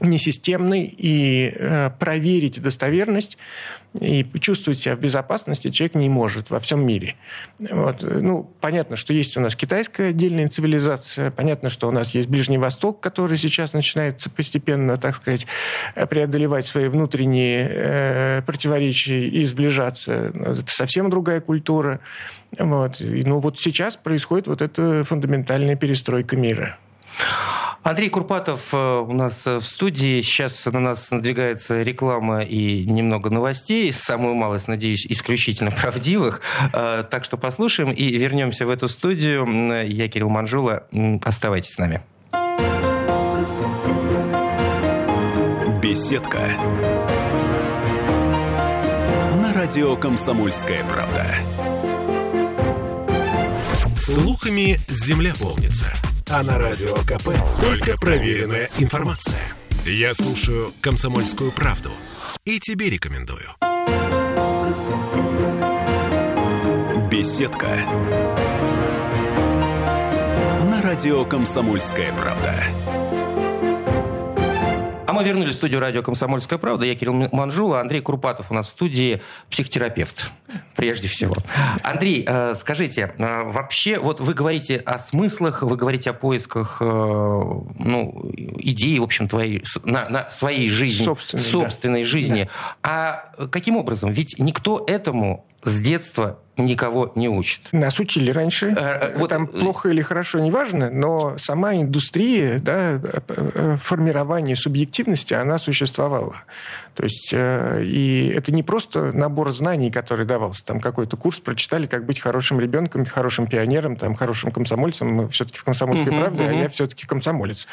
несистемной, 0.00 0.84
и 0.98 1.50
э, 1.54 1.90
проверить 1.98 2.60
достоверность 2.62 3.38
и 4.00 4.24
чувствовать 4.40 4.78
себя 4.78 4.96
в 4.96 5.00
безопасности 5.00 5.70
человек 5.70 5.94
не 5.94 6.08
может 6.08 6.50
во 6.50 6.60
всем 6.60 6.86
мире. 6.86 7.16
Вот. 7.58 8.02
Ну, 8.02 8.50
понятно, 8.60 8.96
что 8.96 9.12
есть 9.12 9.36
у 9.36 9.40
нас 9.40 9.56
китайская 9.56 10.10
отдельная 10.10 10.48
цивилизация, 10.48 11.30
понятно, 11.30 11.68
что 11.68 11.88
у 11.88 11.90
нас 11.90 12.14
есть 12.14 12.28
Ближний 12.28 12.58
Восток, 12.58 13.00
который 13.00 13.36
сейчас 13.36 13.72
начинает 13.72 14.24
постепенно, 14.36 14.96
так 14.98 15.16
сказать, 15.16 15.46
преодолевать 16.10 16.66
свои 16.66 16.88
внутренние 16.88 17.68
э, 17.70 18.42
противоречия 18.42 19.26
и 19.26 19.44
сближаться. 19.46 20.32
Это 20.34 20.64
совсем 20.66 21.10
другая 21.10 21.40
культура. 21.40 22.00
Вот. 22.58 23.00
И, 23.00 23.24
ну, 23.24 23.38
вот 23.38 23.58
сейчас 23.58 23.96
происходит 23.96 24.48
вот 24.48 24.62
эта 24.62 25.02
фундаментальная 25.04 25.76
перестройка 25.76 26.36
мира. 26.36 26.76
Андрей 27.82 28.10
Курпатов 28.10 28.68
э, 28.72 28.98
у 29.00 29.12
нас 29.12 29.46
э, 29.46 29.58
в 29.58 29.62
студии. 29.62 30.20
Сейчас 30.20 30.66
на 30.66 30.80
нас 30.80 31.10
надвигается 31.10 31.82
реклама 31.82 32.42
и 32.42 32.84
немного 32.84 33.30
новостей. 33.30 33.92
Самую 33.92 34.34
малость, 34.34 34.68
надеюсь, 34.68 35.06
исключительно 35.06 35.70
правдивых. 35.70 36.40
Э, 36.72 37.04
так 37.08 37.24
что 37.24 37.36
послушаем 37.36 37.92
и 37.92 38.16
вернемся 38.18 38.66
в 38.66 38.70
эту 38.70 38.88
студию. 38.88 39.46
Я 39.86 40.08
Кирилл 40.08 40.28
Манжула. 40.28 40.84
Оставайтесь 41.22 41.74
с 41.74 41.78
нами. 41.78 42.02
Беседка. 45.80 46.38
На 49.40 49.54
радио 49.54 49.96
«Комсомольская 49.96 50.84
правда». 50.84 51.24
Слухами 53.86 54.78
земля 54.88 55.32
полнится. 55.38 55.94
А 56.30 56.42
на 56.42 56.58
Радио 56.58 56.94
КП 57.06 57.30
только 57.58 57.96
проверенная 57.96 58.68
информация. 58.78 59.40
Я 59.86 60.12
слушаю 60.12 60.72
«Комсомольскую 60.82 61.52
правду» 61.52 61.90
и 62.44 62.60
тебе 62.60 62.90
рекомендую. 62.90 63.48
Беседка. 67.10 67.68
На 70.70 70.82
радио 70.82 71.24
«Комсомольская 71.24 72.12
правда» 72.12 72.62
мы 75.18 75.24
вернулись 75.24 75.54
в 75.54 75.56
студию 75.56 75.80
радио 75.80 76.00
«Комсомольская 76.00 76.60
правда». 76.60 76.86
Я 76.86 76.94
Кирилл 76.94 77.28
Манжула, 77.32 77.80
Андрей 77.80 78.00
Курпатов 78.00 78.52
у 78.52 78.54
нас 78.54 78.68
в 78.68 78.70
студии, 78.70 79.20
психотерапевт, 79.50 80.30
прежде 80.76 81.08
всего. 81.08 81.34
Андрей, 81.82 82.24
э, 82.26 82.54
скажите, 82.54 83.12
э, 83.16 83.42
вообще, 83.44 83.98
вот 83.98 84.20
вы 84.20 84.34
говорите 84.34 84.76
о 84.76 84.98
смыслах, 84.98 85.62
вы 85.62 85.76
говорите 85.76 86.10
о 86.10 86.12
поисках 86.12 86.78
э, 86.80 86.84
ну, 86.84 88.30
идей, 88.58 88.98
в 88.98 89.02
общем, 89.02 89.28
твоей, 89.28 89.62
на, 89.84 90.08
на 90.08 90.30
своей 90.30 90.68
жизни, 90.68 91.04
собственной, 91.04 91.42
собственной 91.42 92.02
да. 92.02 92.06
жизни. 92.06 92.48
Да. 92.82 93.30
А 93.38 93.46
каким 93.48 93.76
образом? 93.76 94.10
Ведь 94.10 94.38
никто 94.38 94.84
этому 94.86 95.46
с 95.64 95.80
детства 95.80 96.38
никого 96.58 97.12
не 97.14 97.28
учат. 97.28 97.60
Нас 97.72 97.98
учили 98.00 98.30
раньше. 98.30 98.74
А, 98.76 99.12
вот, 99.16 99.30
Там 99.30 99.46
плохо 99.46 99.88
или 99.88 100.02
хорошо, 100.02 100.40
неважно, 100.40 100.90
но 100.90 101.38
сама 101.38 101.74
индустрия 101.74 102.58
да, 102.58 103.00
формирования 103.80 104.56
субъективности, 104.56 105.34
она 105.34 105.58
существовала. 105.58 106.36
То 106.98 107.04
есть, 107.04 107.30
э, 107.32 107.84
и 107.84 108.32
это 108.36 108.50
не 108.50 108.64
просто 108.64 109.12
набор 109.12 109.52
знаний, 109.52 109.88
который 109.88 110.26
давался. 110.26 110.64
Там 110.64 110.80
какой-то 110.80 111.16
курс 111.16 111.38
прочитали, 111.38 111.86
как 111.86 112.04
быть 112.04 112.18
хорошим 112.18 112.58
ребенком, 112.58 113.06
хорошим 113.06 113.46
пионером, 113.46 113.94
там, 113.94 114.16
хорошим 114.16 114.50
комсомольцем. 114.50 115.28
Все-таки 115.28 115.58
в 115.58 115.64
«Комсомольской 115.64 116.12
uh-huh, 116.12 116.20
правде», 116.20 116.42
uh-huh. 116.42 116.50
а 116.50 116.62
я 116.62 116.68
все-таки 116.68 117.06
комсомолец. 117.06 117.68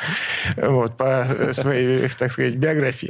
Вот, 0.58 0.96
по 0.96 1.26
своей, 1.54 2.08
так 2.10 2.32
сказать, 2.32 2.54
биографии. 2.54 3.10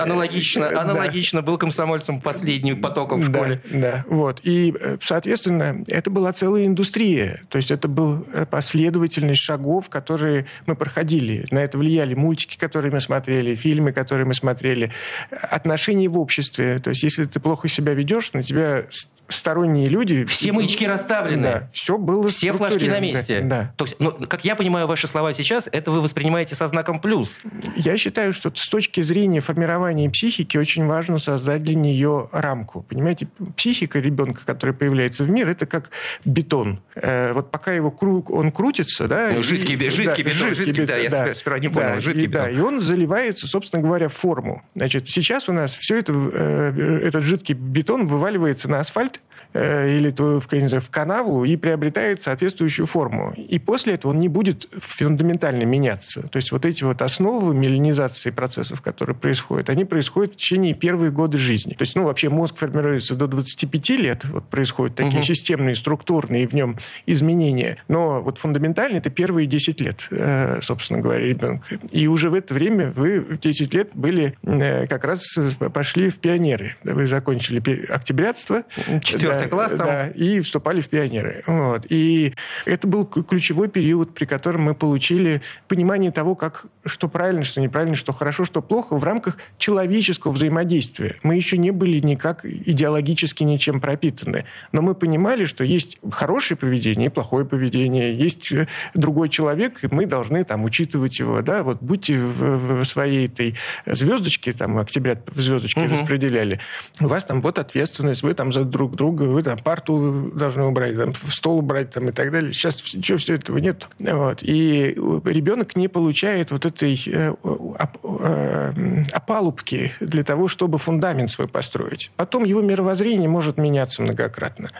Аналогично, 0.00 0.80
аналогично 0.80 1.42
был 1.42 1.58
комсомольцем 1.58 2.22
последним 2.22 2.80
потоком 2.80 3.20
в 3.20 3.28
школе. 3.28 3.60
Да, 3.70 4.06
вот. 4.08 4.40
И, 4.42 4.74
соответственно, 5.10 5.82
это 5.88 6.08
была 6.08 6.32
целая 6.32 6.66
индустрия. 6.66 7.40
То 7.48 7.58
есть 7.58 7.72
это 7.72 7.88
был 7.88 8.24
последовательность 8.48 9.40
шагов, 9.40 9.88
которые 9.88 10.46
мы 10.66 10.76
проходили. 10.76 11.48
На 11.50 11.58
это 11.58 11.78
влияли 11.78 12.14
мультики, 12.14 12.56
которые 12.56 12.92
мы 12.92 13.00
смотрели, 13.00 13.56
фильмы, 13.56 13.90
которые 13.90 14.24
мы 14.24 14.34
смотрели, 14.34 14.92
отношений 15.32 16.06
в 16.06 16.16
обществе. 16.16 16.78
То 16.78 16.90
есть, 16.90 17.02
если 17.02 17.24
ты 17.24 17.40
плохо 17.40 17.66
себя 17.66 17.92
ведешь, 17.92 18.32
на 18.34 18.42
тебя 18.44 18.84
сторонние 19.26 19.88
люди... 19.88 20.24
Все 20.26 20.52
маячки 20.52 20.86
расставлены. 20.86 21.42
Да, 21.42 21.68
все 21.72 21.98
было 21.98 22.28
Все 22.28 22.52
флажки 22.52 22.88
на 22.88 23.00
месте. 23.00 23.40
Да. 23.40 23.72
То 23.76 23.86
есть, 23.86 23.96
ну, 23.98 24.12
как 24.12 24.44
я 24.44 24.54
понимаю 24.54 24.86
ваши 24.86 25.08
слова 25.08 25.34
сейчас, 25.34 25.68
это 25.72 25.90
вы 25.90 26.02
воспринимаете 26.02 26.54
со 26.54 26.68
знаком 26.68 27.00
плюс. 27.00 27.40
Я 27.74 27.96
считаю, 27.96 28.32
что 28.32 28.52
с 28.54 28.68
точки 28.68 29.00
зрения 29.00 29.40
формирования 29.40 30.08
психики 30.08 30.56
очень 30.56 30.86
важно 30.86 31.18
создать 31.18 31.64
для 31.64 31.74
нее 31.74 32.28
рамку. 32.30 32.84
Понимаете, 32.88 33.26
психика 33.56 33.98
ребенка, 33.98 34.42
который 34.46 34.72
появляется 34.74 34.99
в 35.08 35.30
мир, 35.30 35.48
это 35.48 35.66
как 35.66 35.90
бетон. 36.24 36.80
Э, 36.94 37.32
вот 37.32 37.50
пока 37.50 37.72
его 37.72 37.90
круг, 37.90 38.30
он 38.30 38.50
крутится, 38.52 39.08
да... 39.08 39.30
Ну, 39.34 39.42
жидкий, 39.42 39.74
и, 39.74 39.90
жидкий 39.90 40.22
да, 40.22 40.30
бетон, 40.30 40.54
жидкий, 40.54 40.64
жидкий, 40.64 40.86
да, 40.86 40.96
я 40.96 41.10
да, 41.10 41.34
сперва 41.34 41.58
не 41.58 41.68
понял, 41.68 41.94
да, 41.94 42.00
жидкий 42.00 42.24
и, 42.24 42.26
бетон. 42.26 42.44
Да, 42.44 42.50
и 42.50 42.60
он 42.60 42.80
заливается, 42.80 43.46
собственно 43.46 43.82
говоря, 43.82 44.08
в 44.08 44.14
форму. 44.14 44.62
Значит, 44.74 45.08
сейчас 45.08 45.48
у 45.48 45.52
нас 45.52 45.76
все 45.76 45.98
это, 45.98 46.12
э, 46.12 47.00
этот 47.04 47.24
жидкий 47.24 47.54
бетон 47.54 48.06
вываливается 48.06 48.70
на 48.70 48.80
асфальт, 48.80 49.20
или 49.54 50.14
в, 50.16 50.40
в 50.40 50.90
канаву 50.90 51.44
и 51.44 51.56
приобретает 51.56 52.20
соответствующую 52.20 52.86
форму. 52.86 53.32
И 53.36 53.58
после 53.58 53.94
этого 53.94 54.12
он 54.12 54.20
не 54.20 54.28
будет 54.28 54.68
фундаментально 54.78 55.64
меняться. 55.64 56.28
То 56.28 56.36
есть 56.36 56.52
вот 56.52 56.64
эти 56.64 56.84
вот 56.84 57.02
основы 57.02 57.54
меланизации 57.54 58.30
процессов, 58.30 58.80
которые 58.80 59.16
происходят, 59.16 59.70
они 59.70 59.84
происходят 59.84 60.34
в 60.34 60.36
течение 60.36 60.74
первых 60.74 61.12
годы 61.12 61.38
жизни. 61.38 61.72
То 61.72 61.82
есть, 61.82 61.96
ну, 61.96 62.04
вообще 62.04 62.28
мозг 62.28 62.56
формируется 62.56 63.14
до 63.14 63.26
25 63.26 63.90
лет, 63.90 64.24
вот 64.24 64.44
происходят 64.48 64.96
такие 64.96 65.18
угу. 65.18 65.26
системные, 65.26 65.76
структурные 65.76 66.46
в 66.46 66.52
нем 66.52 66.76
изменения. 67.06 67.78
Но 67.88 68.22
вот 68.22 68.38
фундаментально 68.38 68.98
это 68.98 69.10
первые 69.10 69.46
10 69.46 69.80
лет, 69.80 70.08
э, 70.10 70.60
собственно 70.62 71.00
говоря, 71.00 71.24
ребенка. 71.26 71.78
И 71.90 72.06
уже 72.06 72.30
в 72.30 72.34
это 72.34 72.54
время 72.54 72.90
вы 72.90 73.20
в 73.20 73.38
10 73.38 73.74
лет 73.74 73.90
были 73.94 74.36
э, 74.42 74.86
как 74.86 75.04
раз 75.04 75.38
пошли 75.72 76.10
в 76.10 76.18
пионеры. 76.18 76.76
Вы 76.84 77.06
закончили 77.06 77.60
октябрятство. 77.86 78.64
Четвертый 79.02 79.29
да, 79.34 79.48
класс 79.48 79.72
там. 79.72 79.86
Да, 79.86 80.08
и 80.08 80.40
вступали 80.40 80.80
в 80.80 80.88
пионеры. 80.88 81.42
Вот. 81.46 81.86
И 81.88 82.34
это 82.64 82.86
был 82.86 83.04
ключевой 83.04 83.68
период, 83.68 84.14
при 84.14 84.24
котором 84.24 84.62
мы 84.62 84.74
получили 84.74 85.42
понимание 85.68 86.10
того, 86.10 86.34
как, 86.34 86.66
что 86.84 87.08
правильно, 87.08 87.44
что 87.44 87.60
неправильно, 87.60 87.94
что 87.94 88.12
хорошо, 88.12 88.44
что 88.44 88.62
плохо 88.62 88.96
в 88.96 89.04
рамках 89.04 89.38
человеческого 89.58 90.32
взаимодействия. 90.32 91.16
Мы 91.22 91.36
еще 91.36 91.58
не 91.58 91.70
были 91.70 91.98
никак 92.00 92.44
идеологически 92.44 93.44
ничем 93.44 93.80
пропитаны. 93.80 94.44
Но 94.72 94.82
мы 94.82 94.94
понимали, 94.94 95.44
что 95.44 95.64
есть 95.64 95.98
хорошее 96.10 96.56
поведение 96.56 97.06
и 97.06 97.10
плохое 97.10 97.44
поведение, 97.44 98.16
есть 98.16 98.52
э, 98.52 98.66
другой 98.94 99.28
человек, 99.28 99.82
и 99.82 99.88
мы 99.90 100.06
должны 100.06 100.44
там 100.44 100.64
учитывать 100.64 101.18
его. 101.18 101.40
Да? 101.42 101.62
Вот 101.62 101.82
будьте 101.82 102.18
в, 102.18 102.80
в 102.80 102.84
своей 102.84 103.26
этой 103.26 103.56
звездочке, 103.86 104.52
там, 104.52 104.78
октября 104.78 105.20
в 105.26 105.40
звездочке 105.40 105.82
угу. 105.82 105.92
распределяли, 105.92 106.60
у 107.00 107.06
вас 107.06 107.24
там 107.24 107.42
вот 107.42 107.58
ответственность, 107.58 108.22
вы 108.22 108.34
там 108.34 108.52
за 108.52 108.64
друг 108.64 108.96
друга 108.96 109.09
вы 109.18 109.42
там 109.42 109.58
парту 109.58 110.30
должны 110.34 110.64
убрать, 110.64 110.96
там, 110.96 111.14
стол 111.14 111.58
убрать 111.58 111.90
там, 111.90 112.08
и 112.08 112.12
так 112.12 112.30
далее. 112.30 112.52
Сейчас 112.52 112.94
ничего 112.94 113.18
все 113.18 113.34
этого 113.34 113.58
нет. 113.58 113.88
Вот. 113.98 114.42
И 114.42 114.94
ребенок 115.24 115.76
не 115.76 115.88
получает 115.88 116.50
вот 116.50 116.66
этой 116.66 117.00
э, 117.06 117.34
э, 117.42 119.04
опалубки 119.12 119.92
для 120.00 120.22
того, 120.22 120.48
чтобы 120.48 120.78
фундамент 120.78 121.30
свой 121.30 121.48
построить. 121.48 122.10
Потом 122.16 122.44
его 122.44 122.60
мировоззрение 122.60 123.28
может 123.28 123.58
меняться 123.58 124.02
многократно. 124.02 124.70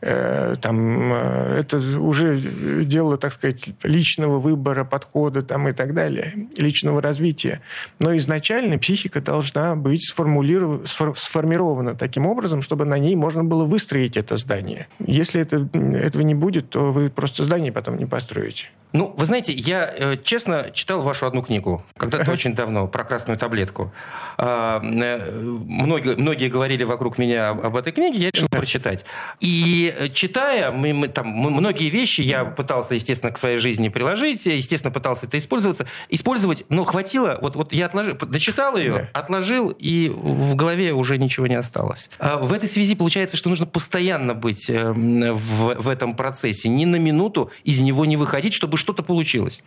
Э, 0.00 0.56
там, 0.60 1.12
это 1.12 1.78
уже 1.98 2.38
дело, 2.84 3.16
так 3.16 3.32
сказать, 3.32 3.70
личного 3.82 4.38
выбора, 4.38 4.84
подхода 4.84 5.42
там, 5.42 5.68
и 5.68 5.72
так 5.72 5.94
далее, 5.94 6.48
личного 6.56 7.02
развития. 7.02 7.60
Но 7.98 8.16
изначально 8.16 8.78
психика 8.78 9.20
должна 9.20 9.76
быть 9.76 10.04
сформирована 10.08 11.94
таким 11.94 12.26
образом, 12.26 12.62
чтобы 12.62 12.84
на 12.84 12.98
ней 12.98 13.16
можно 13.16 13.44
было 13.44 13.64
выстроить 13.64 13.77
выстроить 13.78 14.16
это 14.16 14.36
здание. 14.36 14.88
Если 15.06 15.40
это, 15.40 15.68
этого 15.96 16.22
не 16.22 16.34
будет, 16.34 16.70
то 16.70 16.90
вы 16.90 17.10
просто 17.10 17.44
здание 17.44 17.70
потом 17.70 17.96
не 17.96 18.06
построите. 18.06 18.70
Ну, 18.92 19.14
вы 19.16 19.26
знаете, 19.26 19.52
я 19.52 19.92
э, 19.94 20.16
честно 20.24 20.70
читал 20.72 21.02
вашу 21.02 21.26
одну 21.26 21.42
книгу, 21.42 21.84
когда-то 21.96 22.30
очень 22.32 22.54
давно, 22.54 22.88
про 22.88 23.04
красную 23.04 23.38
таблетку. 23.38 23.92
А, 24.38 24.80
э, 24.82 25.30
многие, 25.42 26.16
многие 26.16 26.48
говорили 26.48 26.84
вокруг 26.84 27.18
меня 27.18 27.50
об, 27.50 27.66
об 27.66 27.76
этой 27.76 27.92
книге, 27.92 28.18
я 28.18 28.30
решил 28.30 28.48
прочитать. 28.48 29.04
И 29.40 29.94
э, 29.96 30.08
читая, 30.08 30.70
мы, 30.72 30.94
мы, 30.94 31.08
там, 31.08 31.28
мы, 31.28 31.50
многие 31.50 31.90
вещи 31.90 32.22
я 32.22 32.46
пытался, 32.46 32.94
естественно, 32.94 33.30
к 33.30 33.38
своей 33.38 33.58
жизни 33.58 33.90
приложить, 33.90 34.46
естественно, 34.46 34.90
пытался 34.92 35.26
это 35.26 35.36
использоваться, 35.36 35.86
использовать, 36.08 36.64
но 36.70 36.84
хватило, 36.84 37.38
вот, 37.42 37.56
вот 37.56 37.74
я 37.74 37.86
отложил, 37.86 38.14
дочитал 38.14 38.78
ее, 38.78 38.94
да. 39.12 39.20
отложил, 39.20 39.68
и 39.68 40.08
в 40.08 40.54
голове 40.54 40.94
уже 40.94 41.18
ничего 41.18 41.46
не 41.46 41.56
осталось. 41.56 42.08
А 42.18 42.38
в 42.38 42.54
этой 42.54 42.68
связи 42.68 42.94
получается, 42.94 43.36
что 43.36 43.50
нужно 43.50 43.66
постоянно 43.72 44.34
быть 44.34 44.68
в, 44.68 45.74
в 45.74 45.88
этом 45.88 46.14
процессе, 46.14 46.68
ни 46.68 46.84
на 46.84 46.96
минуту 46.96 47.50
из 47.64 47.80
него 47.80 48.04
не 48.04 48.16
выходить, 48.16 48.52
чтобы 48.52 48.76
что-то 48.76 49.02
получилось? 49.02 49.62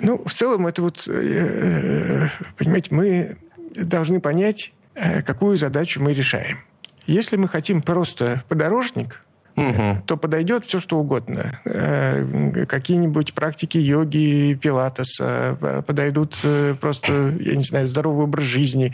Ну, 0.00 0.22
в 0.24 0.32
целом, 0.32 0.66
это 0.66 0.82
вот, 0.82 1.06
э, 1.08 1.12
э, 1.12 2.28
понимаете, 2.56 2.88
мы 2.94 3.36
должны 3.76 4.20
понять, 4.20 4.72
э, 4.94 5.22
какую 5.22 5.56
задачу 5.58 6.02
мы 6.02 6.14
решаем. 6.14 6.58
Если 7.06 7.36
мы 7.36 7.48
хотим 7.48 7.82
просто 7.82 8.42
подорожник, 8.48 9.24
угу. 9.70 10.02
то 10.06 10.16
подойдет 10.16 10.64
все, 10.64 10.80
что 10.80 10.98
угодно. 10.98 11.60
Какие-нибудь 12.68 13.34
практики 13.34 13.78
йоги, 13.78 14.58
пилатеса, 14.60 15.56
подойдут 15.86 16.44
просто, 16.80 17.34
я 17.40 17.56
не 17.56 17.62
знаю, 17.62 17.88
здоровый 17.88 18.24
образ 18.24 18.44
жизни. 18.44 18.92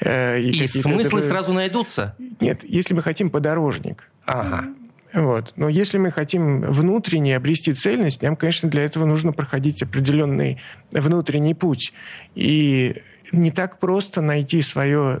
И, 0.00 0.50
и 0.62 0.66
смыслы 0.66 1.22
сразу 1.22 1.52
найдутся? 1.52 2.14
Нет, 2.40 2.64
если 2.64 2.94
мы 2.94 3.02
хотим 3.02 3.30
подорожник. 3.30 4.08
Ага. 4.26 4.66
Вот. 5.12 5.54
Но 5.56 5.68
если 5.68 5.98
мы 5.98 6.10
хотим 6.10 6.60
внутренне 6.60 7.36
обрести 7.36 7.72
цельность, 7.72 8.22
нам, 8.22 8.36
конечно, 8.36 8.68
для 8.68 8.84
этого 8.84 9.06
нужно 9.06 9.32
проходить 9.32 9.82
определенный 9.82 10.60
внутренний 10.92 11.54
путь. 11.54 11.92
И 12.34 13.02
не 13.32 13.50
так 13.50 13.80
просто 13.80 14.20
найти 14.20 14.62
свое 14.62 15.20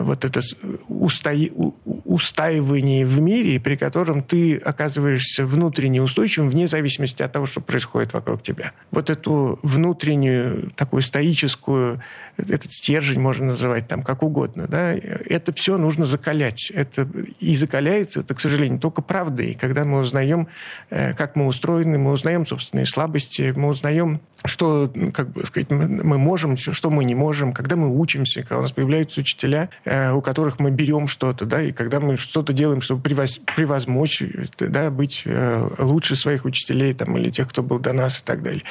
вот 0.00 0.24
это 0.24 0.40
устаивание 0.88 3.06
в 3.06 3.20
мире, 3.20 3.60
при 3.60 3.76
котором 3.76 4.22
ты 4.22 4.56
оказываешься 4.56 5.46
внутренне 5.46 6.02
устойчивым 6.02 6.50
вне 6.50 6.68
зависимости 6.68 7.22
от 7.22 7.32
того, 7.32 7.46
что 7.46 7.60
происходит 7.60 8.12
вокруг 8.12 8.42
тебя. 8.42 8.72
Вот 8.90 9.10
эту 9.10 9.58
внутреннюю, 9.62 10.70
такую 10.76 11.02
стоическую, 11.02 12.00
этот 12.36 12.72
стержень 12.72 13.20
можно 13.20 13.46
называть 13.46 13.88
там 13.88 14.02
как 14.02 14.22
угодно, 14.22 14.66
да, 14.68 14.92
это 14.92 15.52
все 15.52 15.78
нужно 15.78 16.06
закалять. 16.06 16.70
Это, 16.74 17.08
и 17.40 17.54
закаляется 17.54 18.20
это, 18.20 18.34
к 18.34 18.40
сожалению, 18.40 18.78
только 18.78 19.02
правдой. 19.02 19.56
Когда 19.58 19.84
мы 19.84 20.00
узнаем, 20.00 20.48
э, 20.90 21.14
как 21.14 21.36
мы 21.36 21.46
устроены, 21.46 21.98
мы 21.98 22.12
узнаем 22.12 22.46
собственные 22.46 22.86
слабости, 22.86 23.52
мы 23.56 23.68
узнаем, 23.68 24.20
что, 24.44 24.92
как 25.14 25.30
бы 25.30 25.46
сказать, 25.46 25.70
мы 25.70 26.18
можем, 26.18 26.56
что 26.56 26.90
мы 26.90 27.04
не 27.04 27.14
можем, 27.14 27.52
когда 27.52 27.76
мы 27.76 27.88
учимся, 27.88 28.42
когда 28.42 28.58
у 28.58 28.62
нас 28.62 28.72
появляются 28.72 29.20
учителя, 29.20 29.70
э, 29.84 30.12
у 30.12 30.20
которых 30.20 30.58
мы 30.58 30.70
берем 30.70 31.08
что-то, 31.08 31.46
да, 31.46 31.62
и 31.62 31.72
когда 31.72 32.00
мы 32.00 32.16
что-то 32.16 32.52
делаем, 32.52 32.80
чтобы 32.80 33.02
превоз, 33.02 33.40
превозмочь, 33.56 34.22
да, 34.58 34.90
быть 34.90 35.22
э, 35.24 35.68
лучше 35.78 36.16
своих 36.16 36.44
учителей 36.44 36.92
там, 36.94 37.16
или 37.16 37.30
тех, 37.30 37.48
кто 37.48 37.62
был 37.62 37.78
до 37.78 37.92
нас 37.92 38.20
и 38.20 38.24
так 38.24 38.42
далее. 38.42 38.62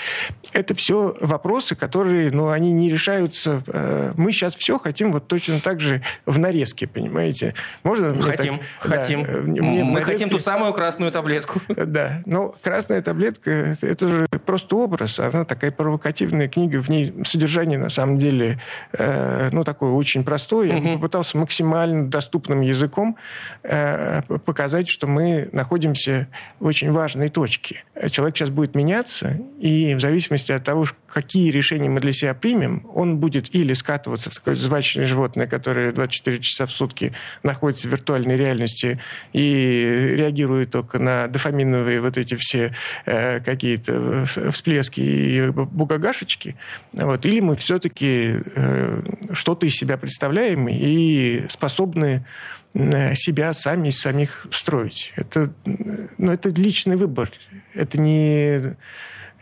Это 0.53 0.75
все 0.75 1.15
вопросы, 1.21 1.75
которые, 1.75 2.31
ну, 2.31 2.49
они 2.49 2.71
не 2.71 2.89
решаются. 2.89 3.54
Э, 3.67 4.13
мы 4.17 4.31
сейчас 4.31 4.55
все 4.55 4.77
хотим 4.77 5.11
вот 5.11 5.27
точно 5.27 5.59
так 5.59 5.79
же 5.79 6.01
в 6.25 6.39
нарезке, 6.39 6.87
понимаете? 6.87 7.53
Можно? 7.83 8.21
Хотим, 8.21 8.59
так, 8.81 8.99
хотим. 8.99 9.23
Да, 9.23 9.31
мне 9.41 9.61
мы 9.83 9.93
нарезке... 9.93 10.13
хотим 10.13 10.29
ту 10.29 10.39
самую 10.39 10.73
красную 10.73 11.11
таблетку. 11.11 11.61
Да, 11.85 12.21
но 12.25 12.53
красная 12.63 13.01
таблетка, 13.01 13.75
это 13.81 14.07
же 14.07 14.27
просто 14.45 14.75
образ, 14.75 15.19
она 15.19 15.45
такая 15.45 15.71
провокативная 15.71 16.47
книга, 16.47 16.81
в 16.81 16.89
ней 16.89 17.13
содержание 17.23 17.77
на 17.77 17.89
самом 17.89 18.17
деле, 18.17 18.59
э, 18.93 19.49
ну, 19.51 19.63
такое 19.63 19.91
очень 19.91 20.23
простое. 20.23 20.75
Я 20.75 20.93
попытался 20.95 21.37
максимально 21.37 22.07
доступным 22.07 22.61
языком 22.61 23.17
э, 23.63 24.21
показать, 24.45 24.87
что 24.87 25.07
мы 25.07 25.49
находимся 25.51 26.27
в 26.59 26.65
очень 26.65 26.91
важной 26.91 27.29
точке. 27.29 27.83
Человек 28.09 28.35
сейчас 28.35 28.49
будет 28.49 28.75
меняться, 28.75 29.39
и 29.59 29.95
в 29.95 29.99
зависимости 29.99 30.51
от 30.51 30.63
того, 30.63 30.85
какие 31.07 31.51
решения 31.51 31.89
мы 31.89 31.99
для 31.99 32.13
себя 32.13 32.33
примем, 32.33 32.85
он 32.93 33.17
будет 33.17 33.44
или 33.51 33.73
скатываться 33.73 34.29
в 34.29 34.35
такое 34.35 34.55
звачное 34.55 35.05
животное, 35.05 35.47
которое 35.47 35.91
24 35.91 36.39
часа 36.39 36.65
в 36.65 36.71
сутки 36.71 37.13
находится 37.43 37.87
в 37.87 37.91
виртуальной 37.91 38.37
реальности 38.37 38.99
и 39.33 40.13
реагирует 40.15 40.71
только 40.71 40.99
на 40.99 41.27
дофаминовые 41.27 42.01
вот 42.01 42.17
эти 42.17 42.35
все 42.35 42.73
э, 43.05 43.39
какие-то 43.39 44.25
всплески 44.25 44.99
и 44.99 45.49
бугагашечки, 45.49 46.55
вот, 46.93 47.25
или 47.25 47.39
мы 47.39 47.55
все-таки 47.55 48.35
э, 48.55 49.01
что-то 49.33 49.65
из 49.65 49.75
себя 49.75 49.97
представляем 49.97 50.67
и 50.67 51.43
способны 51.49 52.25
э, 52.73 53.15
себя 53.15 53.53
сами 53.53 53.89
из 53.89 53.99
самих 53.99 54.47
строить. 54.51 55.13
Это, 55.15 55.53
ну, 55.65 56.31
это 56.31 56.49
личный 56.49 56.95
выбор. 56.95 57.31
Это 57.73 57.99
не 57.99 58.75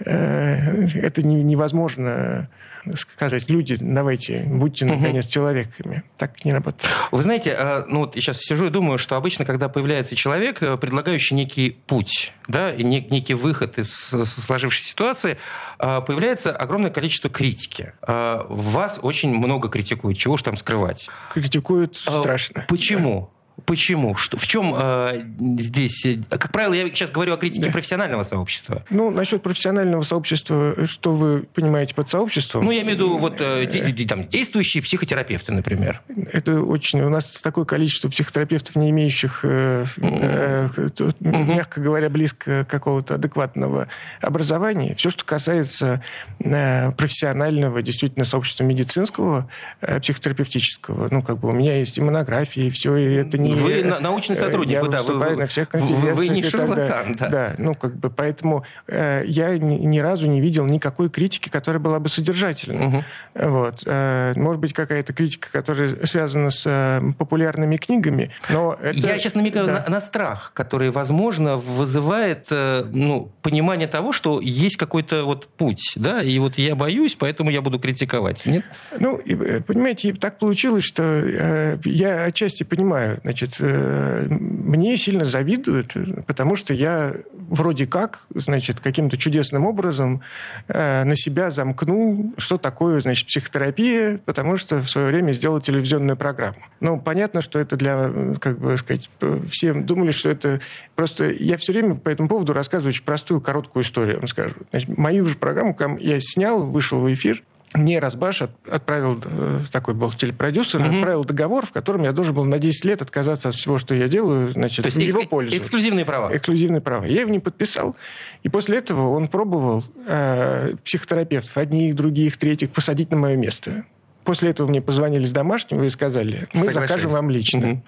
это 0.06 1.26
невозможно 1.26 2.50
сказать, 2.96 3.50
люди, 3.50 3.78
давайте, 3.80 4.44
будьте, 4.46 4.86
наконец, 4.86 5.26
угу. 5.26 5.32
человеками. 5.32 6.04
Так 6.18 6.44
не 6.44 6.52
работает. 6.52 6.92
Вы 7.12 7.24
знаете, 7.24 7.56
а, 7.58 7.86
ну 7.88 8.02
вот 8.02 8.16
я 8.16 8.22
сейчас 8.22 8.40
сижу 8.40 8.68
и 8.68 8.70
думаю, 8.70 8.98
что 8.98 9.16
обычно, 9.16 9.46
когда 9.46 9.70
появляется 9.70 10.16
человек, 10.16 10.62
э, 10.62 10.78
предлагающий 10.78 11.36
некий 11.36 11.78
путь, 11.88 12.34
да, 12.48 12.74
и 12.74 12.84
некий 12.84 13.36
выход 13.36 13.80
из 13.80 13.94
сложившейся 13.94 14.90
ситуации, 14.90 15.38
появляется 15.78 16.52
огромное 16.52 16.92
количество 16.92 17.30
критики. 17.30 17.94
Вас 18.02 19.00
очень 19.02 19.34
много 19.36 19.70
критикуют, 19.70 20.18
чего 20.18 20.36
уж 20.36 20.42
там 20.42 20.56
скрывать. 20.56 21.10
Критикуют 21.34 21.96
страшно. 21.96 22.66
Почему? 22.68 23.33
Почему? 23.66 24.16
Что, 24.16 24.38
в 24.38 24.48
чем 24.48 24.74
э, 24.76 25.26
здесь... 25.60 26.06
Э, 26.06 26.16
как 26.30 26.52
правило, 26.52 26.74
я 26.74 26.88
сейчас 26.88 27.12
говорю 27.12 27.34
о 27.34 27.38
критике 27.38 27.68
да. 27.68 27.72
профессионального 27.72 28.24
сообщества. 28.24 28.84
Ну, 28.90 29.12
насчет 29.12 29.44
профессионального 29.44 30.02
сообщества, 30.02 30.88
что 30.88 31.14
вы 31.14 31.44
понимаете 31.54 31.94
под 31.94 32.10
сообществом? 32.10 32.66
Ну, 32.66 32.72
я 32.72 32.82
имею 32.82 32.96
в 32.96 33.00
виду 33.00 33.18
вот, 33.18 33.36
э, 33.40 33.66
де, 33.68 34.08
там, 34.08 34.28
действующие 34.28 34.82
психотерапевты, 34.82 35.54
например. 35.54 36.02
Это 36.32 36.62
очень... 36.62 37.02
У 37.02 37.10
нас 37.10 37.40
такое 37.42 37.66
количество 37.66 38.10
психотерапевтов, 38.10 38.76
не 38.76 38.90
имеющих, 38.90 39.42
э, 39.44 39.86
э, 39.98 40.70
э, 40.78 41.12
мягко 41.22 41.80
говоря, 41.80 42.10
близко 42.10 42.66
какого-то 42.66 43.16
адекватного 43.16 43.88
образования. 44.20 44.96
Все, 44.96 45.12
что 45.12 45.24
касается 45.26 46.02
э, 46.40 46.92
профессионального, 46.94 47.84
действительно, 47.84 48.26
сообщества 48.26 48.64
медицинского, 48.64 49.48
э, 49.82 50.00
психотерапевтического, 50.00 51.08
ну, 51.12 51.22
как 51.22 51.40
бы 51.40 51.50
у 51.50 51.52
меня 51.52 51.78
есть 51.78 52.00
и 52.00 52.02
монографии, 52.02 52.66
и 52.66 52.70
все, 52.72 52.96
и 52.96 53.14
это 53.14 53.43
не... 53.44 53.54
Вы 53.54 53.84
научный 53.84 54.36
сотрудник, 54.36 54.82
я 54.82 54.84
да. 54.84 55.04
Вы, 55.04 55.18
вы, 55.18 55.36
на 55.36 55.48
всех 55.48 55.70
конференциях. 55.70 56.16
Вы 56.16 56.28
не 56.30 56.44
шарлатан, 56.44 57.16
да. 57.16 57.28
Да, 57.30 57.56
ну 57.58 57.76
как 57.76 57.96
бы 57.96 58.10
поэтому 58.10 58.66
э, 58.88 59.24
я 59.26 59.58
ни, 59.58 59.76
ни 59.76 60.00
разу 60.00 60.28
не 60.28 60.42
видел 60.42 60.66
никакой 60.66 61.10
критики, 61.10 61.50
которая 61.50 61.80
была 61.80 62.00
бы 62.00 62.10
содержательной. 62.10 62.88
Угу. 62.88 63.04
Вот. 63.36 63.84
Э, 63.86 64.34
может 64.36 64.60
быть, 64.62 64.74
какая-то 64.74 65.14
критика, 65.14 65.52
которая 65.52 66.06
связана 66.06 66.50
с 66.50 66.64
э, 66.66 67.02
популярными 67.18 67.78
книгами, 67.78 68.32
но 68.50 68.78
это... 68.82 68.98
Я 68.98 69.20
сейчас 69.20 69.36
намекаю 69.36 69.68
да. 69.68 69.84
на, 69.86 69.92
на 69.92 70.00
страх, 70.02 70.52
который, 70.54 70.92
возможно, 70.92 71.58
вызывает 71.58 72.48
э, 72.52 72.86
ну, 72.92 73.32
понимание 73.42 73.88
того, 73.88 74.12
что 74.12 74.40
есть 74.42 74.78
какой-то 74.78 75.26
вот 75.26 75.48
путь, 75.48 75.94
да, 75.96 76.22
и 76.22 76.38
вот 76.40 76.58
я 76.58 76.76
боюсь, 76.76 77.16
поэтому 77.16 77.50
я 77.50 77.62
буду 77.62 77.80
критиковать. 77.80 78.46
Нет? 78.46 78.64
Ну, 79.00 79.20
э, 79.20 79.62
понимаете, 79.62 80.14
так 80.14 80.40
получилось, 80.40 80.84
что 80.84 81.04
э, 81.04 81.78
я 81.86 82.24
отчасти 82.24 82.64
понимаю, 82.64 83.20
значит, 83.34 83.58
э, 83.60 84.28
мне 84.30 84.96
сильно 84.96 85.26
завидуют, 85.26 85.96
потому 86.28 86.56
что 86.56 86.74
я 86.74 87.16
вроде 87.32 87.88
как, 87.88 88.26
значит, 88.36 88.80
каким-то 88.80 89.18
чудесным 89.18 89.66
образом 89.66 90.22
э, 90.68 91.04
на 91.04 91.16
себя 91.16 91.50
замкнул, 91.50 92.34
что 92.38 92.60
такое, 92.60 93.02
значит, 93.02 93.28
психотерапия, 93.28 94.20
потому 94.26 94.58
что 94.58 94.82
в 94.82 94.90
свое 94.90 95.08
время 95.08 95.32
сделал 95.32 95.60
телевизионную 95.60 96.16
программу. 96.16 96.60
Ну, 96.80 97.00
понятно, 97.00 97.42
что 97.42 97.58
это 97.58 97.76
для, 97.76 98.12
как 98.40 98.60
бы 98.60 98.78
сказать, 98.78 99.10
все 99.50 99.74
думали, 99.74 100.12
что 100.12 100.30
это 100.30 100.62
просто... 100.96 101.32
Я 101.32 101.58
все 101.58 101.74
время 101.74 101.96
по 101.96 102.10
этому 102.10 102.30
поводу 102.30 102.54
рассказываю 102.54 102.90
очень 102.90 103.04
простую, 103.04 103.42
короткую 103.42 103.84
историю, 103.84 104.18
вам 104.18 104.28
скажу. 104.28 104.58
Значит, 104.70 104.96
мою 104.96 105.26
же 105.26 105.36
программу 105.36 105.76
я 106.00 106.20
снял, 106.20 106.68
вышел 106.68 107.00
в 107.00 107.12
эфир, 107.12 107.42
мне 107.74 108.00
Разбаш 108.00 108.44
отправил, 108.70 109.22
э, 109.24 109.62
такой 109.72 109.94
был 109.94 110.12
телепродюсер, 110.12 110.82
угу. 110.82 110.96
отправил 110.96 111.26
договор, 111.26 111.66
в 111.66 111.72
котором 111.72 112.04
я 112.04 112.12
должен 112.12 112.36
был 112.36 112.46
на 112.46 112.60
10 112.60 112.86
лет 112.86 113.02
отказаться 113.02 113.50
от 113.50 113.56
всего, 113.56 113.78
что 113.78 113.96
я 113.96 114.08
делаю, 114.08 114.50
значит, 114.52 114.84
То 114.84 114.88
есть 114.88 114.98
в 114.98 115.00
его 115.00 115.22
экск- 115.22 115.30
пользу. 115.30 115.58
Эксклюзивные 115.58 116.06
права. 116.06 116.36
Эксклюзивные 116.36 116.82
права. 116.82 117.06
Я 117.06 117.22
его 117.22 117.32
не 117.32 117.40
подписал. 117.40 117.96
И 118.44 118.50
после 118.50 118.78
этого 118.78 119.10
он 119.10 119.28
пробовал 119.28 119.84
э, 120.08 120.76
психотерапевтов, 120.84 121.58
одних, 121.58 121.96
других, 121.96 122.38
третьих, 122.38 122.70
посадить 122.70 123.12
на 123.12 123.18
мое 123.18 123.36
место. 123.36 123.86
После 124.24 124.50
этого 124.50 124.68
мне 124.68 124.82
позвонили 124.82 125.26
с 125.26 125.32
домашнего 125.32 125.84
и 125.84 125.90
сказали, 125.90 126.48
мы 126.54 126.72
закажем 126.72 127.12
вам 127.12 127.30
лично 127.30 127.72
угу. 127.72 127.84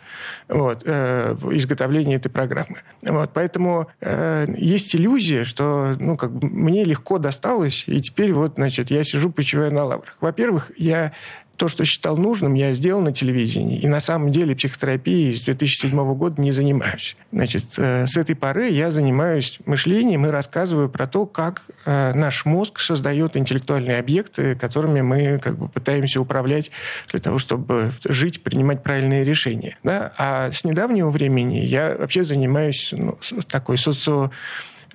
вот, 0.50 0.84
э, 0.86 1.36
изготовление 1.52 2.18
этой 2.18 2.30
программы. 2.30 2.78
Вот, 3.02 3.32
поэтому 3.34 3.88
э, 4.02 4.48
есть 4.58 4.96
иллюзия, 4.96 5.44
что 5.44 5.94
ну, 6.00 6.18
как 6.18 6.32
бы 6.32 6.48
мне 6.48 6.84
легко 6.84 7.18
досталось, 7.18 7.88
и 7.88 8.00
теперь 8.02 8.34
вот, 8.34 8.56
значит, 8.56 8.92
я 8.92 9.04
сижу, 9.04 9.32
почиваю 9.32 9.74
на 9.74 9.86
лаврах. 9.86 10.16
Во-первых, 10.22 10.72
я 10.78 11.14
то, 11.58 11.68
что 11.68 11.86
считал 11.86 12.18
нужным, 12.18 12.54
я 12.54 12.74
сделал 12.74 13.02
на 13.02 13.12
телевидении. 13.12 13.80
И 13.80 13.88
на 13.88 14.00
самом 14.00 14.32
деле 14.32 14.56
психотерапией 14.56 15.36
с 15.36 15.44
2007 15.44 16.14
года 16.16 16.42
не 16.42 16.52
занимаюсь. 16.52 17.16
Значит, 17.32 17.66
э, 17.78 18.08
с 18.08 18.18
этой 18.18 18.36
поры 18.36 18.70
я 18.70 18.92
занимаюсь 18.92 19.60
мышлением 19.66 20.26
и 20.26 20.30
рассказываю 20.30 20.90
про 20.90 21.08
то, 21.08 21.26
как 21.26 21.64
э, 21.86 22.14
наш 22.14 22.46
мозг 22.46 22.80
создает 22.80 23.38
интеллектуальные 23.38 24.00
объекты, 24.00 24.56
которыми 24.56 25.02
мы 25.02 25.40
как 25.40 25.58
бы 25.58 25.70
пытаемся 25.70 26.22
управлять 26.22 26.72
для 27.10 27.20
того, 27.20 27.38
чтобы 27.40 27.92
жить, 28.04 28.44
принимать 28.44 28.84
правильные 28.84 29.24
решения. 29.24 29.78
Да? 29.84 30.14
А 30.18 30.52
с 30.52 30.64
недавнего 30.64 31.10
времени 31.10 31.60
я 31.60 31.96
вообще 31.98 32.24
занимаюсь 32.24 32.94
ну, 32.98 33.18
такой 33.48 33.78
социо 33.78 34.32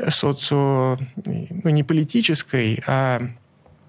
социо, 0.09 0.99
ну, 1.17 1.71
не 1.71 1.83
политической, 1.83 2.83
а 2.87 3.21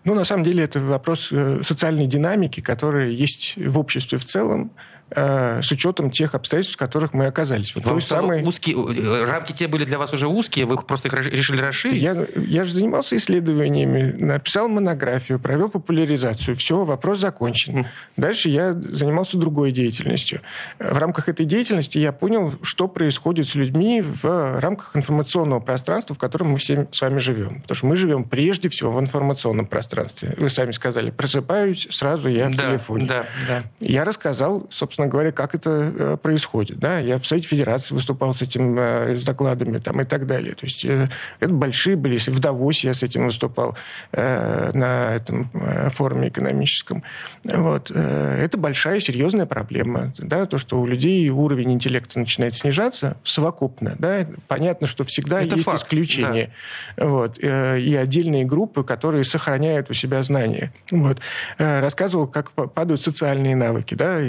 ну, 0.03 0.15
на 0.15 0.25
самом 0.25 0.43
деле, 0.43 0.63
это 0.63 0.79
вопрос 0.79 1.29
э, 1.31 1.61
социальной 1.63 2.07
динамики, 2.07 2.59
которая 2.59 3.09
есть 3.09 3.55
в 3.57 3.77
обществе 3.77 4.17
в 4.17 4.25
целом. 4.25 4.71
Э, 5.13 5.61
с 5.61 5.69
учетом 5.71 6.09
тех 6.09 6.35
обстоятельств, 6.35 6.75
в 6.75 6.79
которых 6.79 7.13
мы 7.13 7.25
оказались. 7.25 7.75
Вот 7.75 7.85
Вам 7.85 7.99
самый... 7.99 8.43
узкие, 8.43 8.77
э, 8.77 9.25
рамки 9.25 9.51
те 9.51 9.67
были 9.67 9.83
для 9.83 9.97
вас 9.97 10.13
уже 10.13 10.29
узкие, 10.29 10.65
вы 10.65 10.75
их 10.75 10.85
просто 10.85 11.09
их 11.09 11.13
решили 11.13 11.59
расширить? 11.59 12.01
Я, 12.01 12.25
я 12.37 12.63
же 12.63 12.73
занимался 12.73 13.17
исследованиями, 13.17 14.13
написал 14.17 14.69
монографию, 14.69 15.37
провел 15.37 15.67
популяризацию. 15.67 16.55
Все, 16.55 16.85
вопрос 16.85 17.19
закончен. 17.19 17.79
Mm. 17.79 17.85
Дальше 18.15 18.47
я 18.47 18.73
занимался 18.73 19.37
другой 19.37 19.73
деятельностью. 19.73 20.39
В 20.79 20.97
рамках 20.97 21.27
этой 21.27 21.45
деятельности 21.45 21.97
я 21.97 22.13
понял, 22.13 22.53
что 22.61 22.87
происходит 22.87 23.49
с 23.49 23.55
людьми 23.55 24.01
в 24.01 24.59
рамках 24.61 24.95
информационного 24.95 25.59
пространства, 25.59 26.15
в 26.15 26.19
котором 26.19 26.51
мы 26.51 26.57
все 26.57 26.87
с 26.89 27.01
вами 27.01 27.17
живем. 27.17 27.59
Потому 27.61 27.75
что 27.75 27.85
мы 27.87 27.95
живем 27.97 28.23
прежде 28.23 28.69
всего 28.69 28.93
в 28.93 28.99
информационном 29.01 29.65
пространстве. 29.65 30.35
Вы 30.37 30.49
сами 30.49 30.71
сказали, 30.71 31.11
просыпаюсь, 31.11 31.87
сразу 31.89 32.29
я 32.29 32.47
в 32.47 32.55
да, 32.55 32.69
телефоне. 32.69 33.05
Да, 33.07 33.25
да. 33.47 33.63
Я 33.81 34.05
рассказал, 34.05 34.67
собственно, 34.69 35.00
собственно 35.01 35.07
говоря, 35.07 35.31
как 35.31 35.55
это 35.55 35.93
э, 35.97 36.17
происходит. 36.21 36.79
Да? 36.79 36.99
Я 36.99 37.17
в 37.17 37.25
Совете 37.25 37.47
Федерации 37.47 37.95
выступал 37.95 38.35
с 38.35 38.41
этим, 38.41 38.77
э, 38.77 39.15
с 39.15 39.23
докладами 39.23 39.79
там, 39.79 40.01
и 40.01 40.03
так 40.03 40.25
далее. 40.25 40.53
То 40.53 40.65
есть 40.65 40.85
э, 40.85 41.07
это 41.39 41.53
большие 41.53 41.95
были. 41.95 42.17
В 42.17 42.39
Давосе 42.39 42.87
я 42.89 42.93
с 42.93 43.03
этим 43.03 43.25
выступал 43.25 43.75
на 44.11 45.15
этом 45.15 45.49
форуме 45.91 46.27
экономическом. 46.27 47.03
Вот. 47.43 47.91
Это 47.91 48.57
большая, 48.57 48.99
серьезная 48.99 49.45
проблема. 49.45 50.13
Да? 50.17 50.45
То, 50.45 50.57
что 50.57 50.79
у 50.81 50.85
людей 50.85 51.29
уровень 51.29 51.71
интеллекта 51.73 52.19
начинает 52.19 52.53
снижаться 52.55 53.17
совокупно. 53.23 53.95
Да? 53.97 54.25
Понятно, 54.47 54.87
что 54.87 55.03
всегда 55.05 55.41
это 55.41 55.55
есть 55.55 55.65
факт, 55.65 55.79
исключения. 55.79 56.51
Да. 56.97 57.05
Вот. 57.07 57.39
И 57.39 57.95
отдельные 57.95 58.45
группы, 58.45 58.83
которые 58.83 59.23
сохраняют 59.23 59.89
у 59.89 59.93
себя 59.93 60.21
знания. 60.23 60.73
Вот. 60.91 61.19
Рассказывал, 61.57 62.27
как 62.27 62.51
падают 62.51 63.01
социальные 63.01 63.55
навыки, 63.55 63.95
да, 63.95 64.19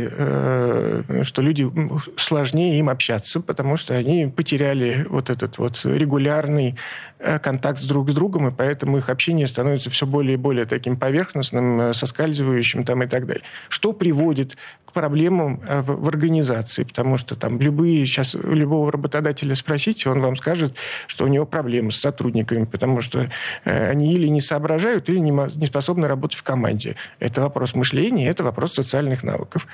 что 1.23 1.43
люди 1.43 1.71
сложнее 2.17 2.79
им 2.79 2.89
общаться, 2.89 3.41
потому 3.41 3.77
что 3.77 3.95
они 3.95 4.27
потеряли 4.27 5.07
вот 5.09 5.31
этот 5.31 5.59
вот 5.59 5.81
регулярный 5.85 6.77
контакт 7.43 7.81
с 7.81 7.85
друг 7.85 8.11
с 8.11 8.15
другом, 8.15 8.49
и 8.49 8.51
поэтому 8.51 8.99
их 8.99 9.09
общение 9.09 9.47
становится 9.47 9.91
все 9.91 10.07
более 10.07 10.35
и 10.35 10.37
более 10.37 10.67
таким 10.67 10.97
поверхностным, 10.97 11.95
соскальзывающим 11.95 12.85
там 12.85 13.03
и 13.03 13.07
так 13.07 13.27
далее. 13.27 13.45
Что 13.69 13.93
приводит 13.93 14.57
к 14.85 14.93
проблемам 14.93 15.61
в, 15.61 16.05
в 16.05 16.09
организации, 16.09 16.85
потому 16.85 17.17
что 17.17 17.35
там 17.35 17.61
любые, 17.61 18.05
сейчас 18.07 18.35
любого 18.35 18.91
работодателя 18.91 19.55
спросите, 19.55 20.11
он 20.11 20.21
вам 20.21 20.37
скажет, 20.37 20.75
что 21.07 21.25
у 21.25 21.29
него 21.29 21.47
проблемы 21.47 21.93
с 21.93 21.97
сотрудниками, 21.97 22.65
потому 22.65 23.01
что 23.01 23.31
э, 23.65 23.91
они 23.91 24.15
или 24.15 24.29
не 24.29 24.41
соображают, 24.41 25.09
или 25.09 25.19
не, 25.19 25.31
не 25.31 25.67
способны 25.67 26.09
работать 26.09 26.39
в 26.39 26.43
команде. 26.43 26.97
Это 27.21 27.41
вопрос 27.41 27.75
мышления, 27.75 28.29
это 28.29 28.45
вопрос 28.45 28.75
социальных 28.75 29.23
навыков. 29.23 29.67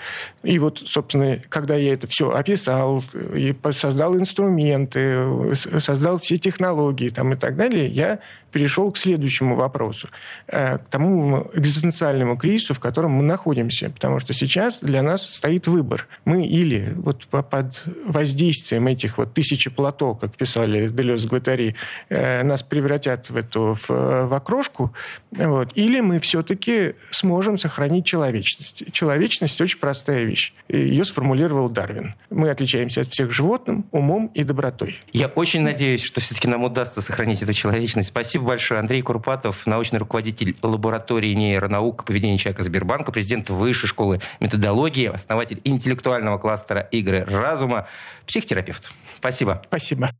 И 0.42 0.58
вот, 0.58 0.82
собственно, 0.84 1.40
когда 1.48 1.76
я 1.76 1.94
это 1.94 2.06
все 2.06 2.30
описал, 2.30 3.02
и 3.34 3.56
создал 3.72 4.16
инструменты, 4.16 5.54
создал 5.54 6.18
все 6.18 6.38
технологии 6.38 7.08
там, 7.08 7.32
и 7.32 7.36
так 7.38 7.56
далее, 7.56 7.86
я 7.86 8.18
перешел 8.52 8.90
к 8.90 8.96
следующему 8.96 9.56
вопросу, 9.56 10.08
э, 10.46 10.78
к 10.78 10.88
тому 10.88 11.50
экзистенциальному 11.54 12.36
кризису, 12.36 12.74
в 12.74 12.80
котором 12.80 13.12
мы 13.12 13.22
находимся. 13.22 13.90
Потому 13.90 14.20
что 14.20 14.32
сейчас 14.32 14.80
для 14.80 15.02
нас 15.02 15.28
стоит 15.28 15.66
выбор. 15.66 16.06
Мы 16.24 16.46
или 16.46 16.92
вот 16.96 17.26
под 17.26 17.84
воздействием 18.04 18.86
этих 18.86 19.18
вот 19.18 19.34
тысячи 19.34 19.70
плато, 19.70 20.14
как 20.14 20.36
писали 20.36 20.88
Делез 20.88 21.26
Гватари, 21.26 21.74
э, 22.08 22.42
нас 22.42 22.62
превратят 22.62 23.30
в 23.30 23.36
эту 23.36 23.74
в, 23.74 23.88
в 23.88 24.34
окрошку, 24.34 24.92
вот, 25.30 25.72
или 25.74 26.00
мы 26.00 26.18
все-таки 26.20 26.94
сможем 27.10 27.58
сохранить 27.58 28.06
человечность. 28.06 28.84
Человечность 28.92 29.60
очень 29.60 29.78
простая 29.78 30.24
вещь. 30.24 30.52
Ее 30.68 31.04
сформулировал 31.04 31.68
Дарвин. 31.68 32.14
Мы 32.30 32.50
отличаемся 32.50 33.02
от 33.02 33.08
всех 33.08 33.30
животных 33.30 33.84
умом 33.90 34.30
и 34.34 34.42
добротой. 34.42 34.98
Я 35.12 35.26
очень 35.26 35.60
надеюсь, 35.60 36.02
что 36.02 36.20
все-таки 36.20 36.48
нам 36.48 36.64
удастся 36.64 37.00
сохранить 37.00 37.27
эту 37.34 37.52
человечность. 37.52 38.08
Спасибо 38.08 38.28
Спасибо 38.38 38.50
большое. 38.50 38.78
Андрей 38.78 39.02
Курпатов, 39.02 39.66
научный 39.66 39.98
руководитель 39.98 40.54
лаборатории 40.62 41.32
нейронаук 41.32 42.04
поведения 42.04 42.38
человека 42.38 42.62
Сбербанка, 42.62 43.10
президент 43.10 43.50
Высшей 43.50 43.88
школы 43.88 44.20
методологии, 44.38 45.06
основатель 45.06 45.60
интеллектуального 45.64 46.38
кластера 46.38 46.80
игры 46.80 47.24
разума, 47.24 47.88
психотерапевт. 48.26 48.92
Спасибо. 49.16 49.62
Спасибо. 49.66 50.10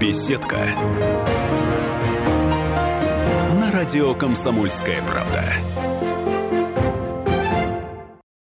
Беседка. 0.00 0.56
На 3.54 3.72
радио 3.72 4.14
«Комсомольская 4.14 5.02
правда». 5.02 5.44